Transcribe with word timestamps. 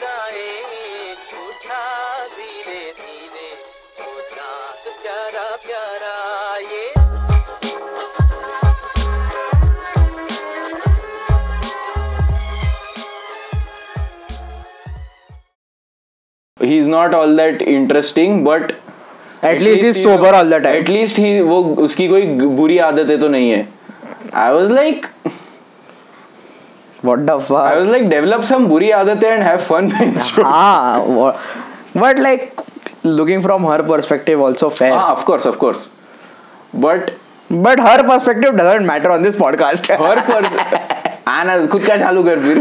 जाए 0.00 1.14
पूछा 1.30 1.80
धीरे 2.36 2.80
धीरे 3.00 3.48
पूछा 4.00 4.48
तो 4.84 4.90
प्यारा 5.02 5.48
प्यारा 5.66 6.14
ये 6.70 7.94
he's 16.60 16.86
not 16.86 17.14
all 17.14 17.34
that 17.36 17.62
interesting 17.62 18.44
but 18.44 18.74
At 19.42 19.60
least 19.60 19.82
he's 19.84 20.02
sober 20.02 20.28
all 20.28 20.46
the 20.46 20.58
time. 20.60 20.76
at 20.82 20.88
least 20.88 21.18
he 21.18 21.32
वो 21.48 21.62
उसकी 21.86 22.06
कोई 22.08 22.26
बुरी 22.60 22.78
आदतें 22.88 23.18
तो 23.20 23.28
नहीं 23.28 23.50
है 23.50 23.66
I 24.42 24.50
was 24.58 24.70
like 24.76 25.08
What 27.07 27.25
the 27.27 27.35
I 27.37 27.43
fuck? 27.49 27.75
was 27.79 27.87
like 27.87 28.09
develop 28.13 28.43
some 28.51 28.67
बुरी 28.69 28.89
आदतें 28.95 29.27
and 29.31 29.43
have 29.43 29.61
fun 29.67 29.91
ah, 30.43 31.01
wha- 31.19 31.35
but 32.03 32.19
like 32.19 32.59
looking 33.03 33.41
from 33.45 33.63
her 33.71 33.77
perspective 33.91 34.41
also 34.47 34.69
fair. 34.69 34.91
हाँ 34.93 35.09
of 35.11 35.23
course 35.31 35.45
of 35.53 35.59
course 35.65 35.89
but 36.87 37.11
But 37.65 37.79
her 37.83 38.01
perspective 38.07 38.57
doesn't 38.57 38.85
matter 38.87 39.11
on 39.13 39.23
this 39.27 39.37
podcast. 39.37 39.87
her 40.01 40.17
person 40.25 40.59
आना 41.27 41.55
खुद 41.71 41.83
का 41.85 41.95
चालू 41.97 42.23
कर 42.27 42.39
फिर 42.41 42.59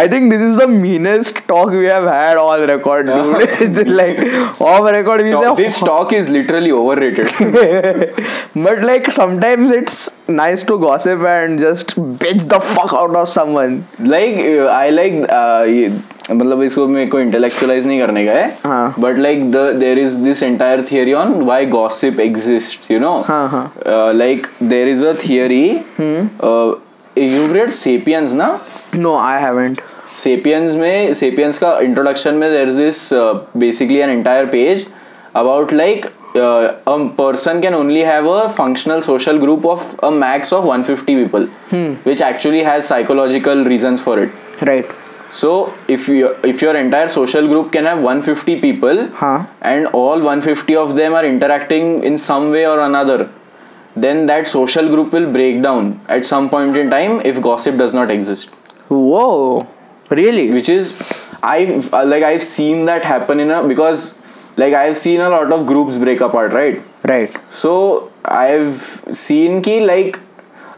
I 0.00 0.06
think 0.08 0.30
this 0.30 0.40
is 0.40 0.56
the 0.56 0.66
meanest 0.68 1.36
talk 1.48 1.70
we 1.70 1.84
have 1.86 2.04
had 2.04 2.36
on 2.36 2.66
record, 2.68 3.06
dude. 3.06 3.88
like 3.88 4.18
off 4.60 4.90
record 4.90 5.22
we 5.22 5.32
say 5.32 5.54
this 5.56 5.80
talk 5.80 6.12
is 6.12 6.28
literally 6.28 6.72
overrated 6.72 7.28
but 8.54 8.82
like 8.82 9.10
sometimes 9.12 9.70
it's 9.70 9.98
nice 10.28 10.64
to 10.64 10.78
gossip 10.78 11.20
and 11.20 11.58
just 11.58 11.94
bitch 12.24 12.48
the 12.48 12.60
fuck 12.60 12.92
out 12.92 13.14
of 13.16 13.28
someone. 13.28 13.86
like 13.98 14.36
uh, 14.36 14.66
I 14.66 14.90
like 14.90 15.14
uh, 15.28 15.64
ये 15.66 15.92
मतलब 16.30 16.62
इसको 16.62 16.86
मेरे 16.86 17.06
को 17.10 17.20
intellectualise 17.20 17.86
नहीं 17.86 18.00
करने 18.00 18.24
का 18.26 18.32
है 18.32 18.48
हाँ. 18.64 18.94
But 18.98 19.18
like 19.18 19.50
the 19.52 19.56
there 19.80 19.98
is 19.98 20.14
this 20.26 20.42
entire 20.42 20.84
theory 20.90 21.12
on 21.12 21.32
why 21.42 21.66
gossip 21.66 22.20
exist 22.20 22.90
you 22.90 22.98
know 23.00 23.12
हाँ, 23.28 23.48
हाँ. 23.48 24.12
Like 24.12 24.46
there 24.62 24.88
is 24.88 25.04
a 25.04 25.12
theory 25.26 25.64
you 27.17 27.53
read 27.53 27.69
Sapiens 27.71 28.33
ना 28.33 28.59
नो 28.95 29.15
आई 29.17 29.41
हैवेंट 29.41 29.81
सेपियंस 30.17 30.75
में 30.75 31.13
सेपियंस 31.13 31.57
का 31.57 31.77
इंट्रोडक्शन 31.79 32.33
में 32.33 32.49
there 32.51 32.69
is 32.69 32.81
this 32.81 33.09
basically 33.57 33.99
an 33.99 34.09
entire 34.09 34.45
page 34.45 34.85
about 35.35 35.73
like 35.73 36.05
a 36.05 36.95
person 37.17 37.59
can 37.61 37.75
only 37.75 38.01
have 38.01 38.29
a 38.29 38.47
functional 38.47 39.01
social 39.01 39.37
group 39.37 39.65
of 39.65 39.95
a 40.05 40.09
max 40.09 40.53
of 40.53 40.65
150 40.67 41.03
people 41.07 41.47
which 41.73 42.21
actually 42.21 42.61
has 42.61 42.83
psychological 42.83 43.63
reasons 43.65 44.03
for 44.03 44.19
it 44.19 44.63
right 44.63 44.89
so 45.33 45.51
if 45.89 46.11
you 46.11 46.29
if 46.45 46.63
your 46.65 46.77
entire 46.77 47.07
social 47.07 47.47
group 47.47 47.69
can 47.71 47.87
have 47.87 48.05
150 48.07 48.61
people 48.61 49.07
हाँ 49.15 49.37
and 49.65 49.87
all 49.95 50.21
150 50.23 50.75
of 50.75 50.91
them 50.93 51.15
are 51.15 51.25
interacting 51.25 52.03
in 52.05 52.17
some 52.17 52.49
way 52.51 52.65
और 52.65 52.79
another 52.79 53.25
then 54.05 54.25
that 54.27 54.47
social 54.47 54.89
group 54.89 55.11
will 55.13 55.31
break 55.31 55.61
down 55.61 55.99
at 56.07 56.25
some 56.25 56.49
point 56.49 56.77
in 56.77 56.89
time 56.89 57.21
if 57.31 57.41
gossip 57.41 57.77
does 57.77 57.93
not 57.93 58.11
exist 58.11 58.49
Whoa. 58.89 59.67
Really? 60.09 60.51
which 60.51 60.69
is 60.69 60.97
i've 61.43 61.93
uh, 61.93 62.03
like 62.05 62.23
i've 62.23 62.43
seen 62.43 62.85
that 62.85 63.05
happen 63.05 63.39
in 63.39 63.51
a 63.51 63.63
because 63.67 64.17
like 64.57 64.73
i've 64.73 64.97
seen 64.97 65.21
a 65.21 65.29
lot 65.29 65.51
of 65.53 65.65
groups 65.67 65.97
break 65.97 66.21
apart 66.21 66.53
right 66.53 66.81
Right. 67.03 67.35
so 67.49 68.11
i've 68.25 68.79
seen 69.25 69.61
ki 69.61 69.75
like 69.85 70.19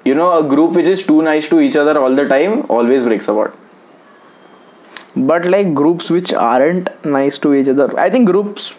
you 0.06 0.16
know 0.16 0.28
a 0.40 0.44
group 0.56 0.74
which 0.80 0.88
is 0.88 1.06
too 1.06 1.22
nice 1.22 1.48
to 1.50 1.60
each 1.60 1.76
other 1.84 2.00
all 2.00 2.16
the 2.16 2.28
time 2.28 2.64
always 2.70 3.04
breaks 3.04 3.28
apart 3.28 3.56
But 5.16 5.46
like 5.46 5.74
groups 5.74 6.10
which 6.10 6.34
aren't 6.34 6.90
nice 7.06 7.38
to 7.40 7.54
each 7.54 7.68
other. 7.68 7.88
I 8.00 8.10
think 8.10 8.28
groups 8.28 8.74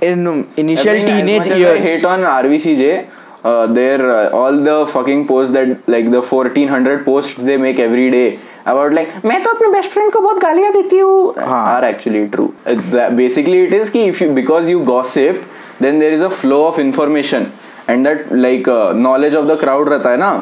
in 0.00 0.26
initial 0.56 0.90
I 0.90 0.94
mean, 0.94 1.06
teenage 1.06 1.42
as 1.42 1.48
much 1.50 1.58
years. 1.58 1.80
as 1.80 1.86
I 1.86 1.88
hate 1.88 2.04
on 2.04 2.20
RVCJ, 2.20 3.10
uh, 3.44 3.66
their 3.66 4.10
uh, 4.10 4.30
all 4.30 4.56
the 4.68 4.86
fucking 4.86 5.26
posts 5.26 5.52
that 5.54 5.88
like 5.88 6.10
the 6.10 6.22
1400 6.22 7.04
posts 7.04 7.42
they 7.42 7.56
make 7.56 7.78
every 7.78 8.10
day 8.10 8.38
about 8.66 8.94
like 8.94 9.24
मैं 9.24 9.42
तो 9.42 9.50
अपने 9.50 9.68
best 9.72 9.90
friend 9.90 10.12
को 10.12 10.20
बहुत 10.20 10.38
गालियाँ 10.42 10.72
देती 10.72 10.98
हूँ 10.98 11.34
हाँ. 11.38 11.64
are 11.80 11.84
actually 11.90 12.28
true. 12.36 12.48
Uh, 12.66 12.74
that- 12.94 13.16
Basically, 13.16 13.64
it 13.66 13.74
is 13.74 13.90
कि 13.90 14.06
if 14.12 14.22
you 14.22 14.32
because 14.40 14.68
you 14.68 14.84
gossip, 14.84 15.44
then 15.80 15.98
there 15.98 16.12
is 16.12 16.22
a 16.22 16.30
flow 16.30 16.64
of 16.68 16.78
information 16.78 17.50
and 17.88 18.06
that 18.06 18.30
like 18.32 18.68
uh, 18.68 18.92
knowledge 18.92 19.34
of 19.34 19.48
the 19.48 19.56
crowd 19.56 19.88
रहता 19.88 20.10
है 20.10 20.16
ना 20.16 20.32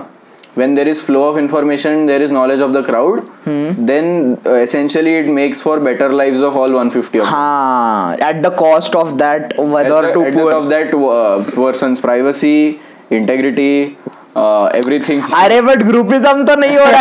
when 0.61 0.75
there 0.75 0.89
is 0.89 1.01
flow 1.01 1.29
of 1.29 1.37
information 1.39 2.07
there 2.07 2.23
is 2.23 2.33
knowledge 2.37 2.63
of 2.67 2.73
the 2.77 2.83
crowd 2.87 3.21
hmm. 3.45 3.85
then 3.91 4.09
uh, 4.47 4.55
essentially 4.55 5.13
it 5.19 5.29
makes 5.37 5.63
for 5.63 5.79
better 5.89 6.09
lives 6.13 6.41
of 6.41 6.57
all 6.57 6.73
150 6.73 7.21
of. 7.21 7.27
हाँ, 7.27 8.19
at 8.19 8.43
the 8.43 8.51
cost 8.51 8.97
of 8.97 9.17
that 9.19 9.57
one 9.59 9.87
As 9.87 9.93
or 9.93 10.03
the- 10.03 10.13
two 10.15 10.31
the 10.39 10.57
of 10.57 10.69
that 10.69 10.95
uh, 10.95 11.45
person's 11.53 12.01
privacy, 12.01 12.81
integrity 13.13 13.73
everything 14.79 15.23
अरे 15.35 15.61
but 15.63 15.83
groupism 15.83 16.45
तो 16.45 16.55
नहीं 16.57 16.77
हो 16.77 16.85
रहा 16.87 17.01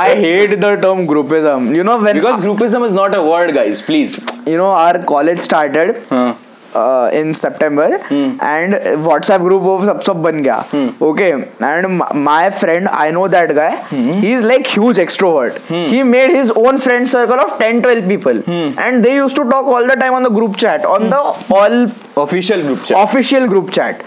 I 0.00 0.14
hate 0.16 0.54
the 0.60 0.72
term 0.82 1.06
groupism 1.06 1.74
you 1.76 1.84
know 1.84 1.96
because 1.98 2.40
groupism 2.40 2.84
is 2.86 2.94
not 2.94 3.14
a 3.14 3.18
word 3.22 3.50
guys 3.54 3.84
please 3.86 4.26
you 4.48 4.58
know 4.58 4.70
our 4.74 4.98
college 5.06 5.40
started 5.42 5.98
Huh. 6.72 6.78
uh, 6.80 7.10
in 7.12 7.34
September 7.34 7.88
and 8.52 8.74
WhatsApp 9.08 9.42
group 9.46 9.62
वो 9.62 9.74
सब 9.86 10.00
सब 10.06 10.22
बन 10.22 10.42
गया 10.42 10.56
okay 11.08 11.30
and 11.68 11.86
m- 11.90 12.22
my 12.28 12.50
friend 12.62 12.88
I 13.04 13.10
know 13.16 13.26
that 13.36 13.54
guy 13.58 13.70
he 14.24 14.32
is 14.38 14.44
like 14.50 14.66
huge 14.76 14.96
extrovert 15.04 15.58
he 15.94 16.02
made 16.14 16.30
his 16.38 16.50
own 16.62 16.78
friend 16.86 17.08
circle 17.14 17.40
of 17.46 17.54
10 17.62 17.82
12 17.86 18.08
people 18.12 18.42
and 18.86 19.04
they 19.08 19.14
used 19.16 19.36
to 19.40 19.44
talk 19.54 19.66
all 19.76 19.86
the 19.92 19.96
time 20.04 20.14
on 20.20 20.28
the 20.28 20.34
group 20.38 20.56
chat 20.64 20.84
on 20.96 21.08
the 21.14 21.22
all 21.60 21.78
Official 22.22 22.60
group 22.66 22.80
chat. 22.86 22.96
official 23.00 23.44
group 23.50 23.70
chat 23.70 24.00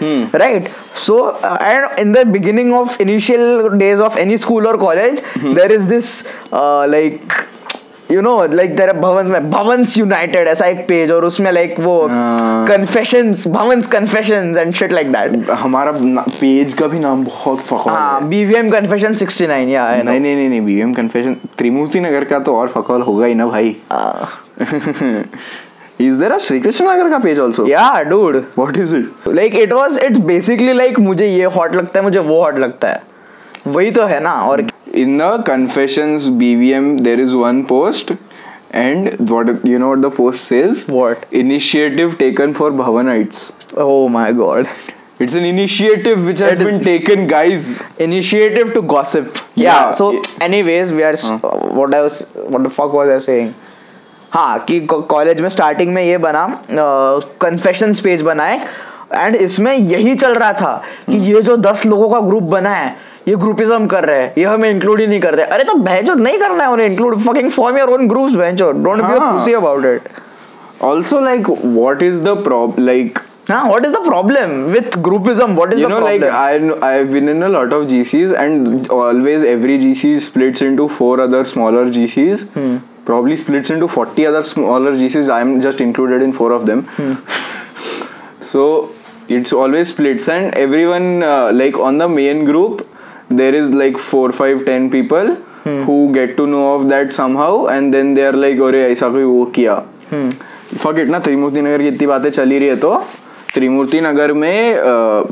right 0.44 0.66
so 1.02 1.14
uh, 1.50 1.56
and 1.60 1.98
in 2.02 2.12
the 2.16 2.24
beginning 2.34 2.72
of 2.80 3.00
initial 3.04 3.70
days 3.84 4.00
of 4.08 4.16
any 4.24 4.36
school 4.36 4.66
or 4.72 4.76
college 4.82 5.22
there 5.60 5.72
is 5.78 5.86
this 5.94 6.10
uh, 6.52 6.86
like 6.86 7.38
know 8.20 8.32
like 8.58 8.74
there 8.76 8.88
are 8.90 8.96
Bhavans 9.00 9.28
में 9.28 9.50
Bhavans 9.50 9.96
United 9.98 10.48
ऐसा 10.48 10.66
एक 10.66 10.86
page 10.88 11.10
और 11.10 11.24
उसमें 11.24 11.50
like 11.52 11.78
वो 11.80 11.94
confessions 12.68 13.46
Bhavans 13.48 13.90
confessions 13.92 14.58
and 14.62 14.76
shit 14.80 14.92
like 14.98 15.12
that. 15.14 15.50
हमारा 15.50 15.92
page 16.28 16.72
का 16.74 16.86
भी 16.86 16.98
नाम 16.98 17.24
बहुत 17.24 17.60
फकौल 17.60 17.92
हाँ। 17.92 18.20
BVM 18.30 18.70
confession 18.74 19.16
69 19.22 19.70
yeah 19.72 20.04
नहीं 20.04 20.20
नहीं 20.20 20.34
नहीं 20.36 20.48
नहीं 20.48 20.60
बीएम 20.60 20.92
कन्फेशन 20.94 21.36
त्रिमूर्ति 21.58 22.00
नगर 22.00 22.24
का 22.24 22.38
तो 22.38 22.56
और 22.56 22.68
फकौल 22.68 23.02
होगा 23.02 23.26
ही 23.26 23.34
ना 23.34 23.46
भाई। 23.46 23.76
Uh, 23.92 24.26
is 26.00 26.18
there 26.18 26.32
a 26.32 26.38
Shri 26.38 26.60
Krishna 26.60 26.88
Nagar 26.90 27.10
का 27.10 27.18
page 27.18 27.38
also 27.40 27.66
yeah 27.66 28.02
dude. 28.10 28.42
What 28.58 28.76
is 28.76 28.96
it 28.96 29.28
like 29.28 29.54
it 29.64 29.72
was 29.78 29.98
it's 30.08 30.20
basically 30.32 30.74
like 30.80 30.98
मुझे 30.98 31.26
ये 31.26 31.46
hot 31.46 31.74
लगता 31.74 31.98
है 31.98 32.04
मुझे 32.04 32.18
वो 32.18 32.44
hot 32.44 32.58
लगता 32.58 32.88
है। 32.88 33.02
वही 33.66 33.90
तो 33.90 34.04
है 34.04 34.20
ना 34.20 34.32
और 34.32 34.60
in 34.92 35.16
the 35.18 35.30
confessions 35.42 36.28
bvm 36.28 37.02
there 37.04 37.20
is 37.20 37.34
one 37.34 37.66
post 37.66 38.12
and 38.70 39.28
what 39.30 39.48
you 39.64 39.78
know 39.78 39.88
what 39.90 40.02
the 40.02 40.10
post 40.10 40.44
says 40.44 40.86
What? 40.88 41.26
initiative 41.30 42.18
taken 42.18 42.54
for 42.54 42.70
bhavanites 42.70 43.52
oh 43.76 44.08
my 44.08 44.32
god 44.32 44.68
it's 45.18 45.34
an 45.34 45.44
initiative 45.44 46.26
which 46.26 46.38
has 46.40 46.58
It 46.58 46.64
been 46.64 46.82
taken 46.84 47.26
guys 47.26 47.82
initiative 47.98 48.72
to 48.74 48.82
gossip 48.82 49.36
yeah, 49.54 49.64
Yeah. 49.64 49.90
so 49.92 50.22
anyways 50.40 50.92
we 50.92 51.04
are 51.04 51.14
Huh. 51.16 51.38
what 51.80 51.94
i 51.94 52.02
was 52.02 52.22
what 52.54 52.62
the 52.64 52.70
fuck 52.70 52.92
was 52.92 53.08
i 53.08 53.18
saying 53.18 53.52
हाँ 54.32 54.58
कि 54.68 54.78
college 54.90 55.40
में 55.40 55.48
starting 55.48 55.92
में 55.94 56.02
ये 56.02 56.18
बना 56.18 56.46
confession 57.40 57.92
page 58.04 58.22
बना 58.28 58.44
है 58.44 58.66
and 59.14 59.36
इसमें 59.36 59.74
यही 59.74 60.14
चल 60.14 60.34
रहा 60.34 60.52
था 60.60 60.70
कि 61.10 61.16
ये 61.32 61.42
जो 61.48 61.56
दस 61.56 61.84
लोगों 61.86 62.08
का 62.10 62.20
ग्रुप 62.26 62.42
बना 62.54 62.70
है 62.74 62.94
ये 63.28 63.34
ग्रुपिज्म 63.36 63.86
कर 63.86 64.04
रहे 64.04 64.22
हैं 64.22 64.32
ये 64.38 64.44
हमें 64.44 64.70
इंक्लूड 64.70 65.00
ही 65.00 65.06
नहीं 65.06 65.20
करते। 65.20 65.42
अरे 65.42 65.64
तो 65.64 65.74
भैंसो 65.80 66.14
नहीं 66.14 66.38
करना 66.38 66.64
है 66.64 66.70
उन्हें 66.70 66.86
include 66.86 67.18
fucking 67.20 67.50
form 67.50 67.78
your 67.78 67.90
own 67.90 68.08
groups 68.08 68.34
भैंसो 68.34 68.70
don't 68.84 69.02
be 69.02 69.18
खुशी 69.18 69.52
about 69.52 69.86
it 69.86 70.08
also 70.84 71.20
like 71.20 71.50
what 71.50 72.02
is 72.02 72.22
the 72.24 72.36
problem 72.44 72.84
like 72.86 73.18
हाँ 73.50 73.64
what 73.64 73.84
is 73.86 73.92
the 73.92 74.04
problem 74.04 74.50
with 74.72 74.90
groupism 74.98 75.54
what 75.54 75.72
is 75.72 75.82
the 75.82 75.86
problem 75.86 75.92
you 75.92 76.00
know 76.00 76.06
like 76.06 76.24
I 76.24 76.70
I 76.82 76.98
have 76.98 77.12
been 77.12 77.28
in 77.28 77.42
a 77.42 77.48
lot 77.48 77.72
of 77.72 77.84
GCs 77.84 78.32
and 78.32 78.86
always 78.90 79.44
every 79.44 79.78
GC 79.78 80.18
splits 80.20 80.62
into 80.62 80.86
four 80.88 81.20
other 81.20 81.44
smaller 81.44 81.88
GCs 81.88 82.48
probably 83.06 83.36
splits 83.36 83.70
into 83.70 83.86
40 83.88 84.26
other 84.26 84.42
smaller 84.42 84.94
GCs 84.96 85.30
I 85.30 85.42
am 85.42 85.58
just 85.60 85.80
included 85.80 86.22
in 86.22 86.32
four 86.32 86.52
of 86.52 86.62
them 86.62 86.82
so 88.42 88.64
it's 89.30 89.54
always 89.54 89.86
splits 89.86 90.28
and 90.28 90.54
everyone 90.54 91.20
like 91.54 91.78
on 91.78 91.98
the 91.98 92.10
main 92.10 92.44
group 92.46 92.82
there 93.40 93.54
is 93.60 93.72
like 93.80 93.98
four, 94.10 94.26
five, 94.40 94.64
ten 94.66 94.90
people 94.90 95.32
hmm. 95.64 95.80
who 95.88 95.96
get 96.18 96.36
to 96.36 96.46
know 96.46 96.66
of 96.74 96.86
that 96.92 97.16
somehow, 97.18 97.54
and 97.76 97.98
then 97.98 98.14
they 98.18 98.28
are 98.28 98.36
like, 98.44 98.62
"Oh, 98.68 98.74
ऐसा 98.74 99.08
कोई 99.08 99.24
वो 99.24 99.44
किया." 99.58 99.82
Fuck 100.84 101.02
it 101.04 101.10
ना 101.10 101.18
त्रिमूर्ति 101.18 101.60
नगर 101.62 101.82
की 101.82 101.88
इतनी 101.88 102.06
बातें 102.06 102.30
चली 102.30 102.58
रही 102.58 102.68
है 102.68 102.76
तो। 102.86 102.94
त्रिमूर्ति 103.54 104.00
नगर 104.00 104.32
में 104.32 104.78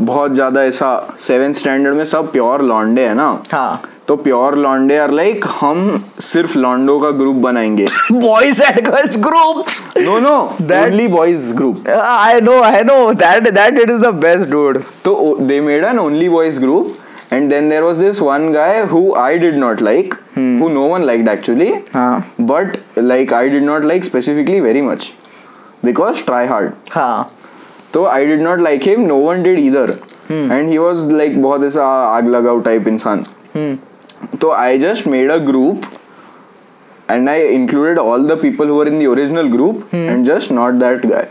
बहुत 0.06 0.34
ज़्यादा 0.34 0.62
ऐसा 0.64 0.90
सेवेंथ 1.20 1.54
स्टैंडर्ड 1.54 1.94
में 1.96 2.04
सब 2.04 2.30
प्योर 2.32 2.62
लॉन्डे 2.62 3.02
है 3.02 3.14
ना। 3.14 3.28
हाँ. 3.52 3.82
तो 4.08 4.16
प्योर 4.16 4.56
लॉन्डे 4.58 4.96
आर 4.98 5.10
लाइक 5.10 5.44
हम 5.60 6.04
सिर्फ़ 6.20 6.56
लॉन्डो 6.58 6.98
का 7.00 7.10
ग्रुप 7.18 7.36
बनाएँगे. 7.42 7.86
Boys 8.12 8.62
and 8.62 8.80
girls 8.86 9.16
group 9.24 9.66
no 9.98 10.18
no 10.20 10.36
only 10.84 11.06
boys 11.08 11.52
group 11.56 11.88
I 11.88 12.40
know 12.40 12.60
I 12.62 12.82
know 12.84 13.12
that 13.12 13.48
that 13.48 13.78
it 13.78 13.90
is 13.90 14.00
the 14.02 14.14
best 14.24 14.50
dude 14.50 14.82
तो 15.04 15.36
they 15.40 15.60
made 15.60 15.84
an 15.84 15.98
only 15.98 16.28
boys 16.28 16.60
group 16.60 16.94
and 17.32 17.52
then 17.52 17.68
there 17.68 17.84
was 17.84 17.98
this 17.98 18.20
one 18.20 18.52
guy 18.52 18.86
who 18.86 19.14
I 19.14 19.38
did 19.38 19.56
not 19.56 19.80
like, 19.80 20.14
who 20.34 20.68
no 20.76 20.86
one 20.86 21.04
liked 21.06 21.28
actually, 21.28 21.84
Huh. 21.92 22.22
but 22.38 22.80
like 22.96 23.32
I 23.32 23.48
did 23.48 23.62
not 23.62 23.84
like 23.84 24.04
specifically 24.04 24.60
very 24.60 24.82
much 24.82 25.12
because 25.90 26.22
try 26.22 26.46
hard. 26.46 26.74
हाँ 26.96 27.30
So 27.92 28.06
I 28.06 28.24
did 28.24 28.40
not 28.40 28.60
like 28.60 28.84
him. 28.84 29.06
No 29.06 29.16
one 29.28 29.42
did 29.42 29.58
either, 29.58 29.86
and 30.30 30.68
he 30.68 30.78
was 30.78 31.04
like 31.20 31.32
बहुत 31.46 31.64
ऐसा 31.64 31.86
आग 32.16 32.28
लगाओ 32.34 32.60
type 32.66 32.88
इंसान. 32.88 33.24
So 34.42 34.52
I 34.52 34.78
just 34.78 35.06
made 35.06 35.30
a 35.38 35.40
group. 35.52 35.86
And 37.12 37.28
I 37.30 37.38
included 37.52 37.98
all 38.00 38.24
the 38.26 38.34
people 38.40 38.68
who 38.72 38.74
were 38.80 38.86
in 38.88 38.98
the 39.00 39.06
original 39.12 39.48
group 39.54 39.94
and 40.00 40.24
just 40.24 40.52
not 40.58 40.76
that 40.82 41.06
guy. 41.12 41.22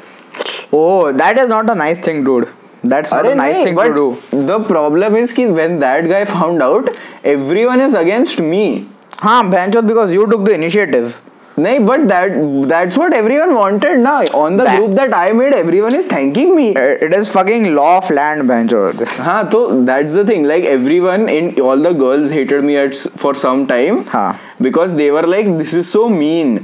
Oh, 0.79 1.11
that 1.19 1.37
is 1.43 1.47
not 1.51 1.69
a 1.73 1.75
nice 1.81 2.01
thing, 2.07 2.17
dude. 2.25 2.49
That's 2.83 3.11
not 3.11 3.25
अरे 3.25 3.31
a 3.33 3.35
nice 3.35 3.55
नहीं, 3.57 3.63
thing 3.65 3.75
but 3.75 3.87
to 3.87 3.93
do. 4.31 4.45
the 4.51 4.59
problem 4.67 5.15
is 5.15 5.33
कि 5.33 5.47
when 5.53 5.79
that 5.79 6.07
guy 6.09 6.23
found 6.25 6.61
out, 6.63 6.89
everyone 7.25 7.81
is 7.81 7.95
against 7.95 8.41
me. 8.41 8.87
हाँ 9.21 9.41
Benchot 9.51 9.87
because 9.87 10.13
you 10.13 10.27
took 10.27 10.45
the 10.45 10.53
initiative. 10.53 11.19
नहीं, 11.59 11.79
but 11.85 12.07
that 12.07 12.35
that's 12.71 12.97
what 12.97 13.13
everyone 13.13 13.53
wanted 13.55 13.99
now. 13.99 14.19
On 14.41 14.55
the 14.55 14.63
That- 14.63 14.77
group 14.77 14.95
that 14.99 15.13
I 15.13 15.33
made, 15.39 15.53
everyone 15.53 15.93
is 16.01 16.07
thanking 16.07 16.55
me. 16.55 16.67
Uh, 16.83 16.85
It 17.07 17.13
is 17.17 17.29
fucking 17.37 17.65
law 17.75 17.97
of 17.97 18.09
land, 18.19 18.43
Benchot. 18.53 19.03
हाँ 19.27 19.41
तो 19.51 19.63
that's 19.89 20.13
the 20.13 20.23
thing. 20.29 20.45
Like 20.53 20.63
everyone 20.77 21.27
in 21.37 21.51
all 21.59 21.75
the 21.89 21.91
girls 22.05 22.31
hated 22.39 22.63
me 22.63 22.77
at 22.77 22.91
s- 23.01 23.07
for 23.25 23.33
some 23.35 23.65
time. 23.67 24.03
हाँ. 24.15 24.27
Because 24.69 24.95
they 24.95 25.11
were 25.11 25.23
like, 25.35 25.51
this 25.57 25.73
is 25.73 25.89
so 25.97 26.07
mean 26.07 26.55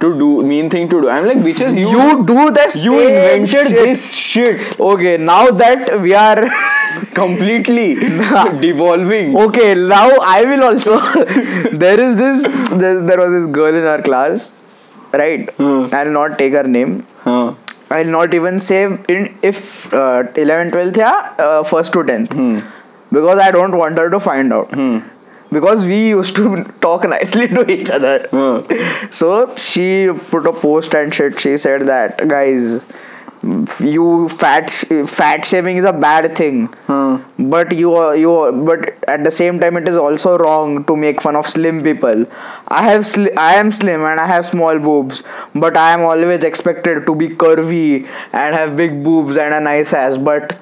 to 0.00 0.18
do, 0.18 0.42
mean 0.42 0.70
thing 0.70 0.88
to 0.88 1.00
do. 1.02 1.08
I'm 1.10 1.26
like, 1.26 1.38
bitches, 1.38 1.76
you 1.78 1.90
You 1.90 2.24
do 2.24 2.50
that. 2.58 2.74
you 2.76 2.98
invented 3.04 3.68
shit. 3.68 3.78
this 3.86 4.14
shit 4.14 4.80
Okay, 4.80 5.16
now 5.16 5.44
that 5.62 6.00
we 6.00 6.14
are. 6.14 6.48
completely 7.14 7.94
devolving. 8.60 9.36
okay, 9.36 9.74
now 9.74 10.08
I 10.20 10.44
will 10.44 10.64
also. 10.64 10.98
there 11.84 12.00
is 12.00 12.16
this. 12.16 12.42
There, 12.82 13.00
there 13.10 13.18
was 13.18 13.32
this 13.36 13.46
girl 13.58 13.74
in 13.74 13.84
our 13.84 14.02
class, 14.02 14.52
right? 15.12 15.50
Hmm. 15.60 15.86
I'll 15.92 16.10
not 16.10 16.38
take 16.38 16.54
her 16.54 16.64
name. 16.78 17.06
हाँ 17.24 17.56
I'll 17.90 18.10
not 18.14 18.34
even 18.34 18.58
say 18.60 18.80
in 19.08 19.22
if 19.42 19.92
uh, 19.94 20.24
11 20.36 20.70
12th 20.72 20.98
या 20.98 21.12
uh, 21.44 21.62
first 21.62 21.92
to 21.94 22.02
10th 22.10 22.34
because 23.12 23.38
I 23.38 23.50
don't 23.50 23.76
want 23.82 23.96
her 23.98 24.10
to 24.10 24.20
find 24.20 24.52
out 24.52 24.74
because 25.50 25.84
we 25.84 26.08
used 26.08 26.36
to 26.36 26.64
talk 26.80 27.08
nicely 27.08 27.48
to 27.48 27.70
each 27.70 27.90
other. 27.90 28.28
So 29.10 29.54
she 29.56 30.08
put 30.30 30.46
a 30.46 30.52
post 30.52 30.94
and 30.94 31.14
shit. 31.14 31.40
She 31.40 31.56
said 31.56 31.86
that 31.86 32.26
guys 32.28 32.84
you 33.80 34.28
fat 34.28 34.68
fat 35.06 35.44
shaming 35.44 35.76
is 35.76 35.84
a 35.84 35.92
bad 35.92 36.36
thing. 36.36 36.68
But 37.38 37.72
you 37.72 37.94
are 37.94 38.16
you 38.16 38.32
but 38.66 38.96
at 39.08 39.22
the 39.24 39.30
same 39.30 39.60
time 39.60 39.76
it 39.76 39.88
is 39.88 39.96
also 39.96 40.36
wrong 40.38 40.84
to 40.86 40.96
make 40.96 41.20
fun 41.22 41.36
of 41.36 41.46
slim 41.46 41.82
people. 41.84 42.26
I 42.66 42.82
have 42.90 43.02
sli- 43.02 43.36
i 43.38 43.54
am 43.54 43.70
slim 43.70 44.02
and 44.04 44.20
i 44.20 44.26
have 44.26 44.44
small 44.44 44.78
boobs 44.78 45.22
but 45.54 45.76
i 45.76 45.92
am 45.92 46.02
always 46.02 46.42
expected 46.44 47.06
to 47.06 47.14
be 47.14 47.28
curvy 47.28 48.06
and 48.32 48.54
have 48.54 48.76
big 48.76 49.02
boobs 49.04 49.36
and 49.36 49.54
a 49.54 49.60
nice 49.60 49.92
ass 49.92 50.18
but 50.18 50.58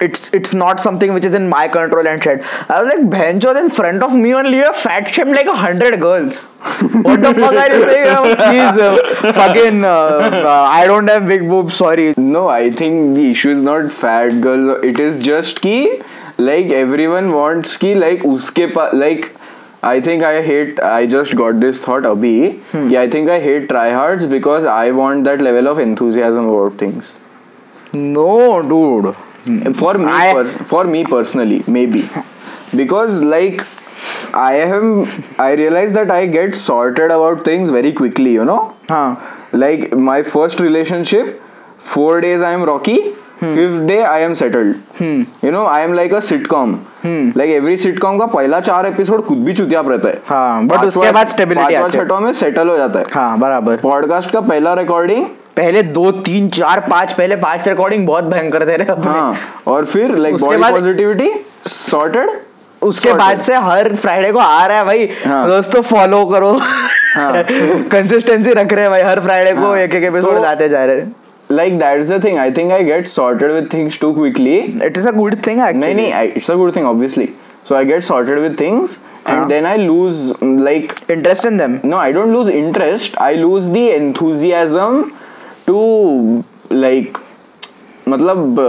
it's 0.00 0.32
it's 0.32 0.54
not 0.54 0.80
something 0.80 1.12
which 1.14 1.24
is 1.24 1.34
in 1.34 1.48
my 1.48 1.68
control 1.68 2.06
and 2.06 2.22
shit. 2.22 2.42
I 2.70 2.82
was 2.82 2.92
like, 2.92 3.06
Bencho, 3.14 3.54
in 3.60 3.70
front 3.70 4.02
of 4.02 4.14
me 4.14 4.34
only 4.34 4.58
you 4.58 4.72
fat 4.72 5.08
shamed 5.08 5.36
like 5.36 5.46
a 5.46 5.56
hundred 5.56 6.00
girls. 6.00 6.44
what 7.06 7.20
the 7.20 7.34
fuck 7.34 7.52
are 7.52 7.72
you 7.74 7.84
saying? 7.84 8.36
Please, 8.36 8.76
uh, 8.80 9.32
fucking, 9.32 9.84
uh, 9.84 9.88
uh, 9.88 10.66
I 10.70 10.86
don't 10.86 11.08
have 11.08 11.26
big 11.26 11.46
boobs. 11.48 11.74
Sorry. 11.74 12.14
No, 12.16 12.48
I 12.48 12.70
think 12.70 13.16
the 13.16 13.30
issue 13.30 13.50
is 13.50 13.62
not 13.62 13.92
fat 13.92 14.40
girl. 14.40 14.82
It 14.82 14.98
is 14.98 15.18
just 15.22 15.60
ki 15.60 16.00
like 16.38 16.66
everyone 16.66 17.32
wants 17.32 17.76
ki 17.76 17.94
like 17.94 18.24
uske 18.24 18.72
pa 18.74 18.90
like 18.92 19.34
I 19.82 20.00
think 20.00 20.22
I 20.22 20.40
hate. 20.42 20.80
I 20.80 21.06
just 21.06 21.36
got 21.36 21.60
this 21.60 21.78
thought 21.84 22.04
abhi. 22.04 22.36
Yeah, 22.90 23.02
I 23.02 23.10
think 23.10 23.28
I 23.28 23.40
hate 23.40 23.68
tryhards 23.68 24.28
because 24.30 24.64
I 24.64 24.90
want 24.92 25.24
that 25.24 25.42
level 25.42 25.68
of 25.68 25.78
enthusiasm 25.78 26.48
about 26.48 26.78
things. 26.78 27.18
No, 27.92 28.62
dude. 28.62 29.14
For 29.72 29.98
me 29.98 30.42
for 30.64 30.86
me 30.86 31.04
personally 31.04 31.62
maybe 31.86 32.04
because 32.74 33.24
like 33.24 33.62
I 34.34 34.58
have 34.58 35.06
I 35.40 35.56
realize 35.56 35.94
that 35.94 36.10
I 36.10 36.26
get 36.26 36.54
sorted 36.54 37.12
about 37.12 37.46
things 37.46 37.70
very 37.70 37.92
quickly 37.92 38.34
you 38.36 38.44
know 38.44 38.74
हाँ 38.90 39.20
like 39.54 39.94
my 39.94 40.22
first 40.22 40.60
relationship 40.60 41.38
four 41.84 42.20
days 42.20 42.44
I 42.44 42.54
am 42.54 42.64
rocky 42.64 42.98
fifth 43.40 43.82
day 43.82 44.00
I 44.00 44.22
am 44.22 44.34
settled 44.34 44.76
you 45.44 45.50
know 45.50 45.66
I 45.66 45.82
am 45.84 45.92
like 45.92 46.14
a 46.14 46.20
sit 46.20 46.48
like 47.36 47.50
every 47.50 47.76
sitcom 47.76 48.18
का 48.18 48.26
पहला 48.26 48.60
चार 48.60 48.86
episode 48.86 49.22
खुद 49.22 49.38
भी 49.38 49.52
चुतिया 49.52 49.80
रहता 49.80 50.08
है। 50.08 50.20
हाँ, 50.28 50.66
but 50.66 50.84
उसके 50.84 51.10
बाद 51.12 51.28
स्टेबिलिटी 51.28 51.76
में 52.22 52.32
सेटल 52.32 52.68
हो 52.68 52.76
जाता 52.76 52.98
है। 52.98 53.04
हाँ, 53.14 53.38
बराबर। 53.38 53.76
पॉडकास्ट 53.76 54.30
का 54.30 54.40
पहला 54.40 54.74
रिकॉर्डिंग 54.74 55.24
पहले 55.56 55.82
दो 55.96 56.10
तीन 56.26 56.48
चार 56.50 56.80
पाँच 56.90 57.12
पहले 57.12 57.36
पाँच 57.36 57.68
रिकॉर्डिंग 57.68 58.06
बहुत 58.06 58.24
भयंकर 58.24 58.66
थे 58.68 58.82
अपने 58.84 59.10
हाँ 59.10 59.36
और 59.66 59.84
फिर 59.84 60.16
लाइक 60.16 60.36
बॉडी 60.36 60.62
पॉजिटिविटी 60.62 61.30
सॉर्टेड 61.66 62.30
उसके 62.82 63.12
बाद 63.14 63.40
से 63.40 63.54
हर 63.56 63.94
फ्राइडे 63.94 64.32
को 64.32 64.38
आ 64.38 64.66
रहा 64.66 64.78
है 64.78 64.84
भाई 64.84 65.08
हाँ। 65.26 65.46
दोस्तों 65.48 65.82
फॉलो 65.82 66.24
करो 66.26 66.52
हाँ। 67.16 67.44
कंसिस्टेंसी 67.90 68.52
रख 68.52 68.72
रहे 68.72 68.82
हैं 68.82 68.90
भाई 68.90 69.02
हर 69.02 69.20
फ्राइडे 69.20 69.52
को 69.52 69.66
हाँ। 69.66 69.76
एक 69.78 69.94
एक 69.94 70.04
एपिसोड 70.04 70.36
तो- 70.36 70.44
आते 70.44 70.68
जा 70.68 70.84
रहे 70.84 70.96
हैं 70.96 71.12
like 71.50 71.74
that's 71.78 72.08
the 72.08 72.18
thing 72.20 72.38
i 72.38 72.50
think 72.50 72.72
i 72.72 72.82
get 72.82 73.06
sorted 73.06 73.50
with 73.54 73.66
things 73.72 73.96
too 74.02 74.12
quickly 74.14 74.54
it 74.84 74.98
is 74.98 75.08
a 75.08 75.10
good 75.12 75.34
thing 75.46 75.58
नहीं 75.58 75.68
एक्चुअली 75.68 75.94
नहीं 75.94 76.30
it's 76.32 76.48
a 76.52 76.56
good 76.60 76.72
thing 76.76 76.86
obviously 76.90 77.26
so 77.68 77.76
i 77.76 77.82
get 77.90 78.06
sorted 78.06 78.40
with 78.44 78.56
things 78.58 78.94
and 79.24 79.38
हाँ। 79.38 79.48
then 79.50 79.66
i 79.66 79.74
lose 79.82 80.22
like 80.68 80.94
interest 81.10 81.46
in 81.46 81.58
them 81.58 81.78
no 81.90 82.00
i 82.04 82.08
don't 82.16 82.36
lose 82.36 82.50
interest 82.54 83.20
i 83.26 83.30
lose 83.42 83.68
the 83.76 83.84
enthusiasm 83.98 85.04
to 85.66 86.44
like 86.72 87.18
मतलब 88.08 88.60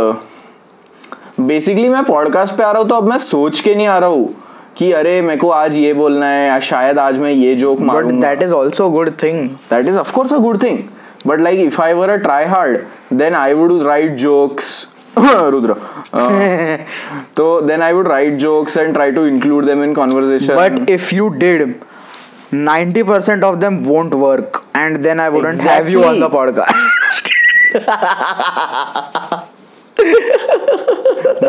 basically 1.40 1.90
मैं 1.90 2.04
podcast 2.04 2.56
पे 2.56 2.64
आ 2.64 2.72
रहा 2.72 2.82
हूँ 2.82 2.90
तो 2.90 2.96
अब 2.96 3.04
मैं 3.04 3.18
सोच 3.18 3.60
के 3.60 3.76
नहीं 3.76 3.88
आ 3.88 3.98
रहा 3.98 4.10
हूँ 4.10 4.36
कि 4.78 4.92
अरे 4.92 5.22
मेरे 5.22 5.40
को 5.40 5.50
आज 5.50 5.76
ये 5.76 5.94
बोलना 5.94 6.26
है 6.26 6.48
या 6.48 6.60
शायद 6.60 7.00
आज 7.00 7.18
मैं 7.18 7.32
ये 7.32 7.56
joke 7.56 7.82
मारूँगा। 7.82 8.30
That 8.30 8.44
is 8.44 8.54
also 8.54 8.90
good 8.90 9.12
thing 9.24 9.50
that 9.50 9.88
is 9.88 9.98
of 9.98 10.34
a 10.34 10.38
good 10.38 10.64
thing 10.64 10.80
but 11.28 11.42
like 11.42 11.60
if 11.60 11.82
I 11.82 11.94
were 11.94 12.10
a 12.10 12.16
try 12.16 12.46
hard 12.46 12.80
then 13.14 13.34
I 13.34 13.54
would 13.54 13.82
write 13.84 14.16
jokes 14.16 14.88
Rudra 15.18 15.74
तो 17.36 17.62
then 17.62 17.82
I 17.82 17.94
would 17.94 18.08
write 18.08 18.34
jokes 18.34 18.78
and 18.78 18.94
try 18.94 19.12
to 19.12 19.26
include 19.26 19.66
them 19.66 19.84
in 19.84 19.94
conversation 19.94 20.56
but 20.56 20.90
if 20.90 21.16
you 21.16 21.30
did 21.30 21.76
90% 22.54 23.44
of 23.44 23.56
them 23.56 23.78
won't 23.78 24.14
work 24.14 24.65
and 24.82 25.04
then 25.06 25.20
I 25.20 25.30
wouldn't 25.36 25.56
exactly. 25.56 25.76
have 25.76 25.90
you 25.96 26.04
on 26.12 26.20
the 26.20 26.30
podcast. 26.30 26.84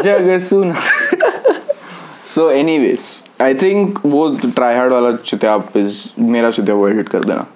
जग 0.05 0.39
सुन 0.49 0.75
so 2.31 2.45
anyways 2.61 3.05
i 3.41 3.53
think 3.63 3.99
वो 4.15 4.23
tryhard 4.57 4.93
वाला 4.93 5.13
चुतियाप 5.17 5.77
is 5.83 5.93
मेरा 6.33 6.51
चुतिया 6.57 6.77
वो 6.77 6.89
edit 6.91 7.09
कर 7.13 7.25
देना 7.25 7.47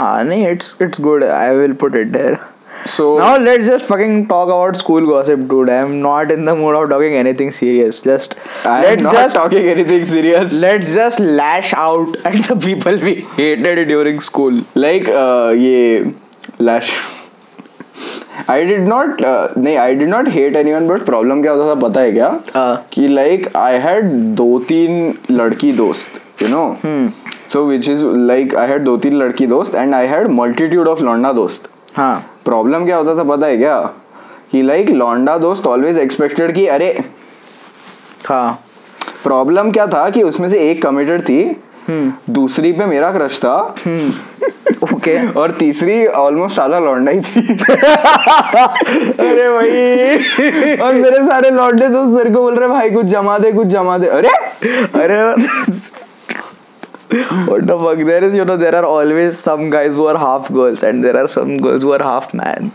Ah, 0.00 0.22
nee, 0.26 0.36
it's 0.50 0.68
it's 0.84 0.98
good. 1.06 1.22
I 1.38 1.52
will 1.56 1.72
put 1.80 1.96
it 2.02 2.12
there. 2.12 2.36
So 2.86 3.18
Now 3.18 3.36
let's 3.38 3.66
just 3.66 3.86
fucking 3.86 4.26
talk 4.28 4.48
about 4.48 4.76
school 4.76 5.06
gossip, 5.06 5.46
dude. 5.48 5.70
I'm 5.70 6.00
not 6.02 6.32
in 6.32 6.44
the 6.44 6.54
mood 6.54 6.74
of 6.74 6.88
talking 6.90 7.14
anything 7.14 7.52
serious. 7.52 8.00
Just 8.00 8.34
i 8.64 8.76
am 8.78 8.82
let's 8.84 9.02
not 9.04 9.14
just 9.14 9.34
talking 9.36 9.66
anything 9.68 10.04
serious 10.06 10.52
let's 10.60 10.92
just 10.94 11.20
lash 11.20 11.72
out 11.74 12.16
at 12.26 12.38
the 12.48 12.56
people 12.56 12.96
we 12.98 13.14
hated 13.40 13.86
during 13.88 14.20
school. 14.20 14.60
like 14.74 15.08
uh, 15.08 15.52
ये 15.56 16.14
lash 16.60 16.92
I 18.48 18.64
did 18.64 18.86
not 18.92 19.22
uh, 19.22 19.48
नहीं 19.56 19.76
I 19.78 19.94
did 19.94 20.08
not 20.08 20.28
hate 20.36 20.56
anyone 20.56 20.86
but 20.92 21.04
problem 21.06 21.42
क्या 21.42 21.52
होता 21.52 21.68
था 21.74 21.80
पता 21.88 22.00
है 22.00 22.12
क्या 22.12 22.30
Uh. 22.62 22.76
कि 22.92 23.08
like 23.18 23.48
I 23.64 23.72
had 23.86 24.10
दो 24.42 24.58
तीन 24.68 25.14
लड़की 25.30 25.72
दोस्त 25.82 26.20
you 26.42 26.48
know 26.54 26.66
so 27.54 27.66
which 27.68 27.88
is 27.94 28.02
like 28.32 28.54
I 28.64 28.66
had 28.72 28.84
दो 28.84 28.96
तीन 29.06 29.18
लड़की 29.22 29.46
दोस्त 29.46 29.74
and 29.84 29.94
I 29.94 30.04
had 30.14 30.30
multitude 30.40 30.88
of 30.94 31.02
लौंडा 31.10 31.32
दोस्त 31.32 31.68
हाँ 31.96 32.14
प्रॉब्लम 32.44 32.84
क्या 32.84 32.96
होता 32.96 33.16
था 33.16 33.22
पता 33.24 33.46
है 33.46 33.56
क्या? 33.56 33.80
कि 34.52 34.62
लाइक 34.62 34.90
लौंडा 34.90 35.38
दोस्त 35.38 35.66
ऑलवेज 35.66 35.98
एक्सपेक्टेड 35.98 36.54
कि 36.54 36.66
अरे 36.66 37.04
हाँ। 38.28 38.64
प्रॉब्लम 39.24 39.70
क्या 39.70 39.86
था 39.86 40.10
कि 40.10 40.22
उसमें 40.22 40.48
से 40.48 40.70
एक 40.70 40.82
कमिटेड 40.82 41.22
थी 41.22 41.56
दूसरी 42.30 42.72
पे 42.72 42.86
मेरा 42.86 43.12
क्रश 43.12 43.38
था। 43.38 43.74
ओके 44.94 45.32
और 45.32 45.50
तीसरी 45.50 46.06
ऑलमोस्ट 46.06 46.58
आधा 46.58 46.78
लौंडा 46.78 47.12
ही 47.12 47.20
थी। 47.20 47.40
अरे 49.22 49.48
भाई। 49.48 50.76
और 50.76 50.94
मेरे 50.94 51.22
सारे 51.24 51.50
लौंडे 51.50 51.88
दोस्त 51.88 52.12
मेरे 52.12 52.30
को 52.30 52.40
बोल 52.42 52.54
रहे 52.54 52.68
भाई 52.68 52.90
कुछ 52.90 53.06
जमा 53.06 53.38
दे 53.38 53.52
कुछ 53.52 53.66
जमा 53.66 53.98
दे। 53.98 54.06
अरे? 54.06 54.28
अरे। 54.94 55.46
what 57.12 57.66
the 57.66 57.78
fuck? 57.78 57.98
There 57.98 58.24
is, 58.24 58.34
you 58.34 58.44
know, 58.44 58.56
there 58.56 58.74
are 58.74 58.84
always 58.84 59.38
some 59.38 59.68
guys 59.70 59.92
who 59.92 60.06
are 60.06 60.16
half 60.16 60.50
girls 60.50 60.82
and 60.82 61.04
there 61.04 61.16
are 61.16 61.28
some 61.28 61.58
girls 61.58 61.82
who 61.82 61.92
are 61.92 62.02
half 62.02 62.32
man. 62.32 62.72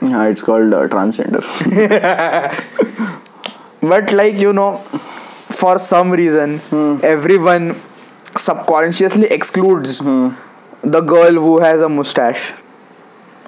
Yeah, 0.00 0.26
it's 0.28 0.42
called 0.42 0.72
uh, 0.72 0.88
transgender. 0.88 1.42
but 3.80 4.12
like 4.12 4.38
you 4.38 4.52
know, 4.52 4.78
for 5.60 5.78
some 5.78 6.10
reason, 6.10 6.58
hmm. 6.58 6.98
everyone 7.02 7.76
subconsciously 8.36 9.26
excludes 9.26 9.98
hmm. 9.98 10.30
the 10.82 11.00
girl 11.00 11.32
who 11.32 11.58
has 11.60 11.80
a 11.80 11.88
mustache. 11.88 12.52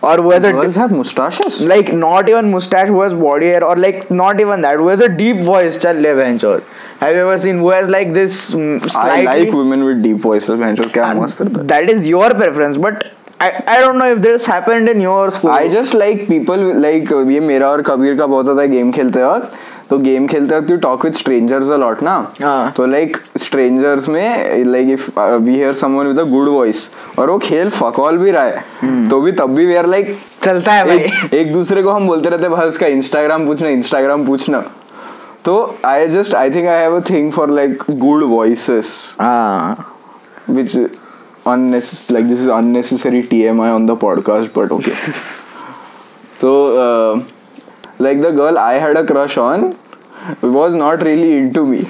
Or 0.03 0.21
वो 0.21 0.33
a 0.33 0.41
girls 0.41 0.77
have 0.79 0.95
mustaches 0.95 1.61
not 2.03 2.29
even 2.29 2.51
mustache 2.55 2.89
who 2.89 3.01
has 3.03 3.15
body 3.15 3.47
hair 3.47 3.65
or 3.65 3.77
like 3.77 4.11
not 4.11 4.41
even 4.41 4.61
that 4.67 4.77
who 4.77 4.89
has 4.89 5.01
a 5.01 5.09
deep 5.21 5.41
voice 5.51 5.79
chal 5.85 6.03
le 6.07 6.15
benchor 6.21 6.57
have 7.01 7.15
you 7.15 7.23
ever 7.23 7.39
seen 7.39 7.59
who 7.59 7.71
has 7.71 7.89
like 7.89 8.13
this 8.15 8.41
mm, 8.55 8.97
I 9.05 9.23
like 9.23 9.53
women 9.55 9.83
with 9.83 10.03
deep 10.03 10.27
voices 10.27 10.59
bencher 10.59 10.89
क्या 10.93 11.13
मस्त 11.15 11.43
रहता 11.43 11.61
है 11.61 11.67
that 11.73 11.95
is 11.95 12.07
your 12.13 12.29
preference 12.43 12.83
but 12.87 13.07
I, 13.41 13.49
I 13.73 13.81
don't 13.81 13.99
know 14.03 14.07
if 14.13 14.21
this 14.23 14.47
happened 14.47 14.89
in 14.93 15.01
your 15.01 15.31
school 15.35 15.53
I 15.57 15.69
just 15.75 15.95
like 15.95 16.25
people 16.31 16.65
like 16.85 17.13
ये 17.33 17.41
मेरा 17.41 17.69
और 17.71 17.83
कबीर 17.91 18.17
का 18.19 18.27
बहुत 18.27 18.49
होता 18.49 18.63
है 18.63 18.69
गेम 18.69 18.91
खेलते 18.93 19.25
वक्त 19.25 19.78
तो 19.91 19.99
गेम 19.99 20.27
खेलते 20.27 20.57
वक्त 20.57 20.71
you 20.71 20.77
talk 20.77 21.05
with 21.05 21.15
strangers 21.15 21.69
a lot 21.69 22.03
ना? 22.03 22.33
हाँ। 22.43 22.73
तो 22.77 22.87
लाइक 22.87 23.17
स्ट्रेंजर्स 23.43 24.09
में 24.09 24.65
like 24.65 24.89
if 24.89 25.21
we 25.21 25.55
hear 25.55 25.75
someone 25.75 26.07
with 26.07 26.19
a 26.19 26.23
good 26.23 26.49
voice 26.49 26.91
और 27.19 27.31
वो 27.31 27.39
खेल 27.39 27.71
फकॉल 27.71 28.19
भी 28.19 28.31
रहा 28.31 28.43
है 28.43 29.09
तो 29.09 29.21
भी 29.21 29.33
तब 29.33 29.55
भी 29.55 29.67
वी 29.67 29.75
आर 29.75 29.87
लाइक 29.87 30.19
चलता 30.45 30.73
है 30.73 30.85
भाई। 30.85 30.99
एक, 30.99 31.35
एक 31.35 31.53
दूसरे 31.53 31.83
को 31.83 31.91
हम 31.91 32.07
बोलते 32.07 32.29
रहते 32.29 32.49
भाई 32.49 32.69
उसका 32.69 32.87
इंस्टाग्राम 32.87 33.47
पूछना 33.47 33.69
इंस्टाग्राम 33.69 34.27
पूछना। 34.27 34.61
तो 35.45 35.79
I 35.85 36.09
just 36.09 36.35
I 36.35 36.51
think 36.51 36.67
I 36.69 36.81
have 36.81 36.97
a 36.97 37.01
thing 37.11 37.33
for 37.33 37.51
like 37.51 37.83
good 37.91 38.25
voices 38.25 39.17
which 40.49 40.75
unnecessary 41.47 42.15
like 42.15 42.29
this 42.29 42.41
is 42.41 42.47
unnecessary 42.47 43.23
TMI 43.23 43.75
on 43.75 43.87
the 43.87 43.97
podcast, 43.97 44.53
but 44.53 44.73
okay. 44.73 44.93
so, 46.41 46.53
uh, 46.85 47.23
like 48.07 48.21
the 48.23 48.31
girl 48.43 48.59
I 48.59 48.75
had 48.87 48.97
a 48.97 49.05
crush 49.13 49.37
on 49.49 49.75
was 50.43 50.75
not 50.75 51.03
really 51.11 51.33
into 51.39 51.65
me. 51.67 51.83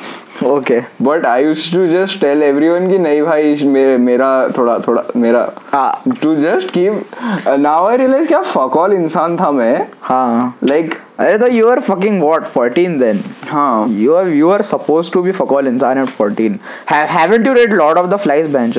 okay 0.49 0.77
But 1.07 1.25
I 1.29 1.39
used 1.45 1.73
to 1.77 1.87
just 1.93 2.21
tell 2.25 2.43
everyone 2.49 2.85
कि 2.91 2.99
नहीं 3.07 3.23
भाई 3.29 3.53
इस- 3.53 3.65
मेरे 3.77 3.97
मेरा 4.09 4.29
थोड़ा 4.59 4.79
थोड़ा 4.87 5.03
मेरा 5.23 5.41
हाँ। 5.73 6.15
to 6.25 6.35
just 6.45 6.71
keep 6.77 7.17
now 7.65 7.79
I 7.93 7.97
realize 8.03 8.29
क्या 8.29 8.43
fuck 8.53 8.77
all 8.83 8.93
इंसान 8.99 9.37
था 9.41 9.51
मैं 9.59 9.75
हाँ 10.03 10.55
like 10.73 10.95
अरे 11.21 11.39
तो 11.39 11.49
you 11.57 11.69
are 11.73 11.81
fucking 11.89 12.21
what 12.27 12.47
14 12.53 12.97
then 13.03 13.23
हाँ 13.51 13.89
you 14.05 14.15
are 14.21 14.29
you 14.37 14.53
are 14.59 14.63
supposed 14.71 15.13
to 15.17 15.25
be 15.27 15.33
fuck 15.41 15.57
all 15.59 15.67
इंसान 15.73 16.05
at 16.05 16.15
14 16.21 16.59
ha- 16.93 17.05
haven't 17.17 17.51
you 17.51 17.55
read 17.61 17.77
Lord 17.83 17.99
of 18.05 18.11
the 18.15 18.21
Flies 18.27 18.53
bench 18.59 18.79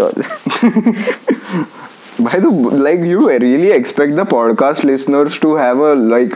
भाई 2.22 2.40
तो 2.42 2.50
like 2.86 3.04
you 3.10 3.28
really 3.44 3.72
expect 3.72 4.16
the 4.16 4.26
podcast 4.32 4.84
listeners 4.88 5.38
to 5.44 5.56
have 5.56 5.84
a 5.90 5.94
like 6.14 6.34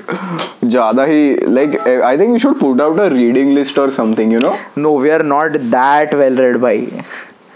ज़्यादा 0.64 1.04
ही 1.06 1.36
like 1.50 1.78
I 2.06 2.18
think 2.18 2.30
you 2.30 2.38
should 2.40 2.60
put 2.60 2.82
out 2.82 3.00
a 3.00 3.08
reading 3.14 3.52
list 3.58 3.80
और 3.80 3.92
something 3.92 4.34
you 4.34 4.40
know 4.40 4.56
no 4.78 4.98
we 5.00 5.10
are 5.10 5.24
not 5.26 5.58
that 5.76 6.14
well 6.16 6.38
read 6.38 6.58
भाई 6.62 6.88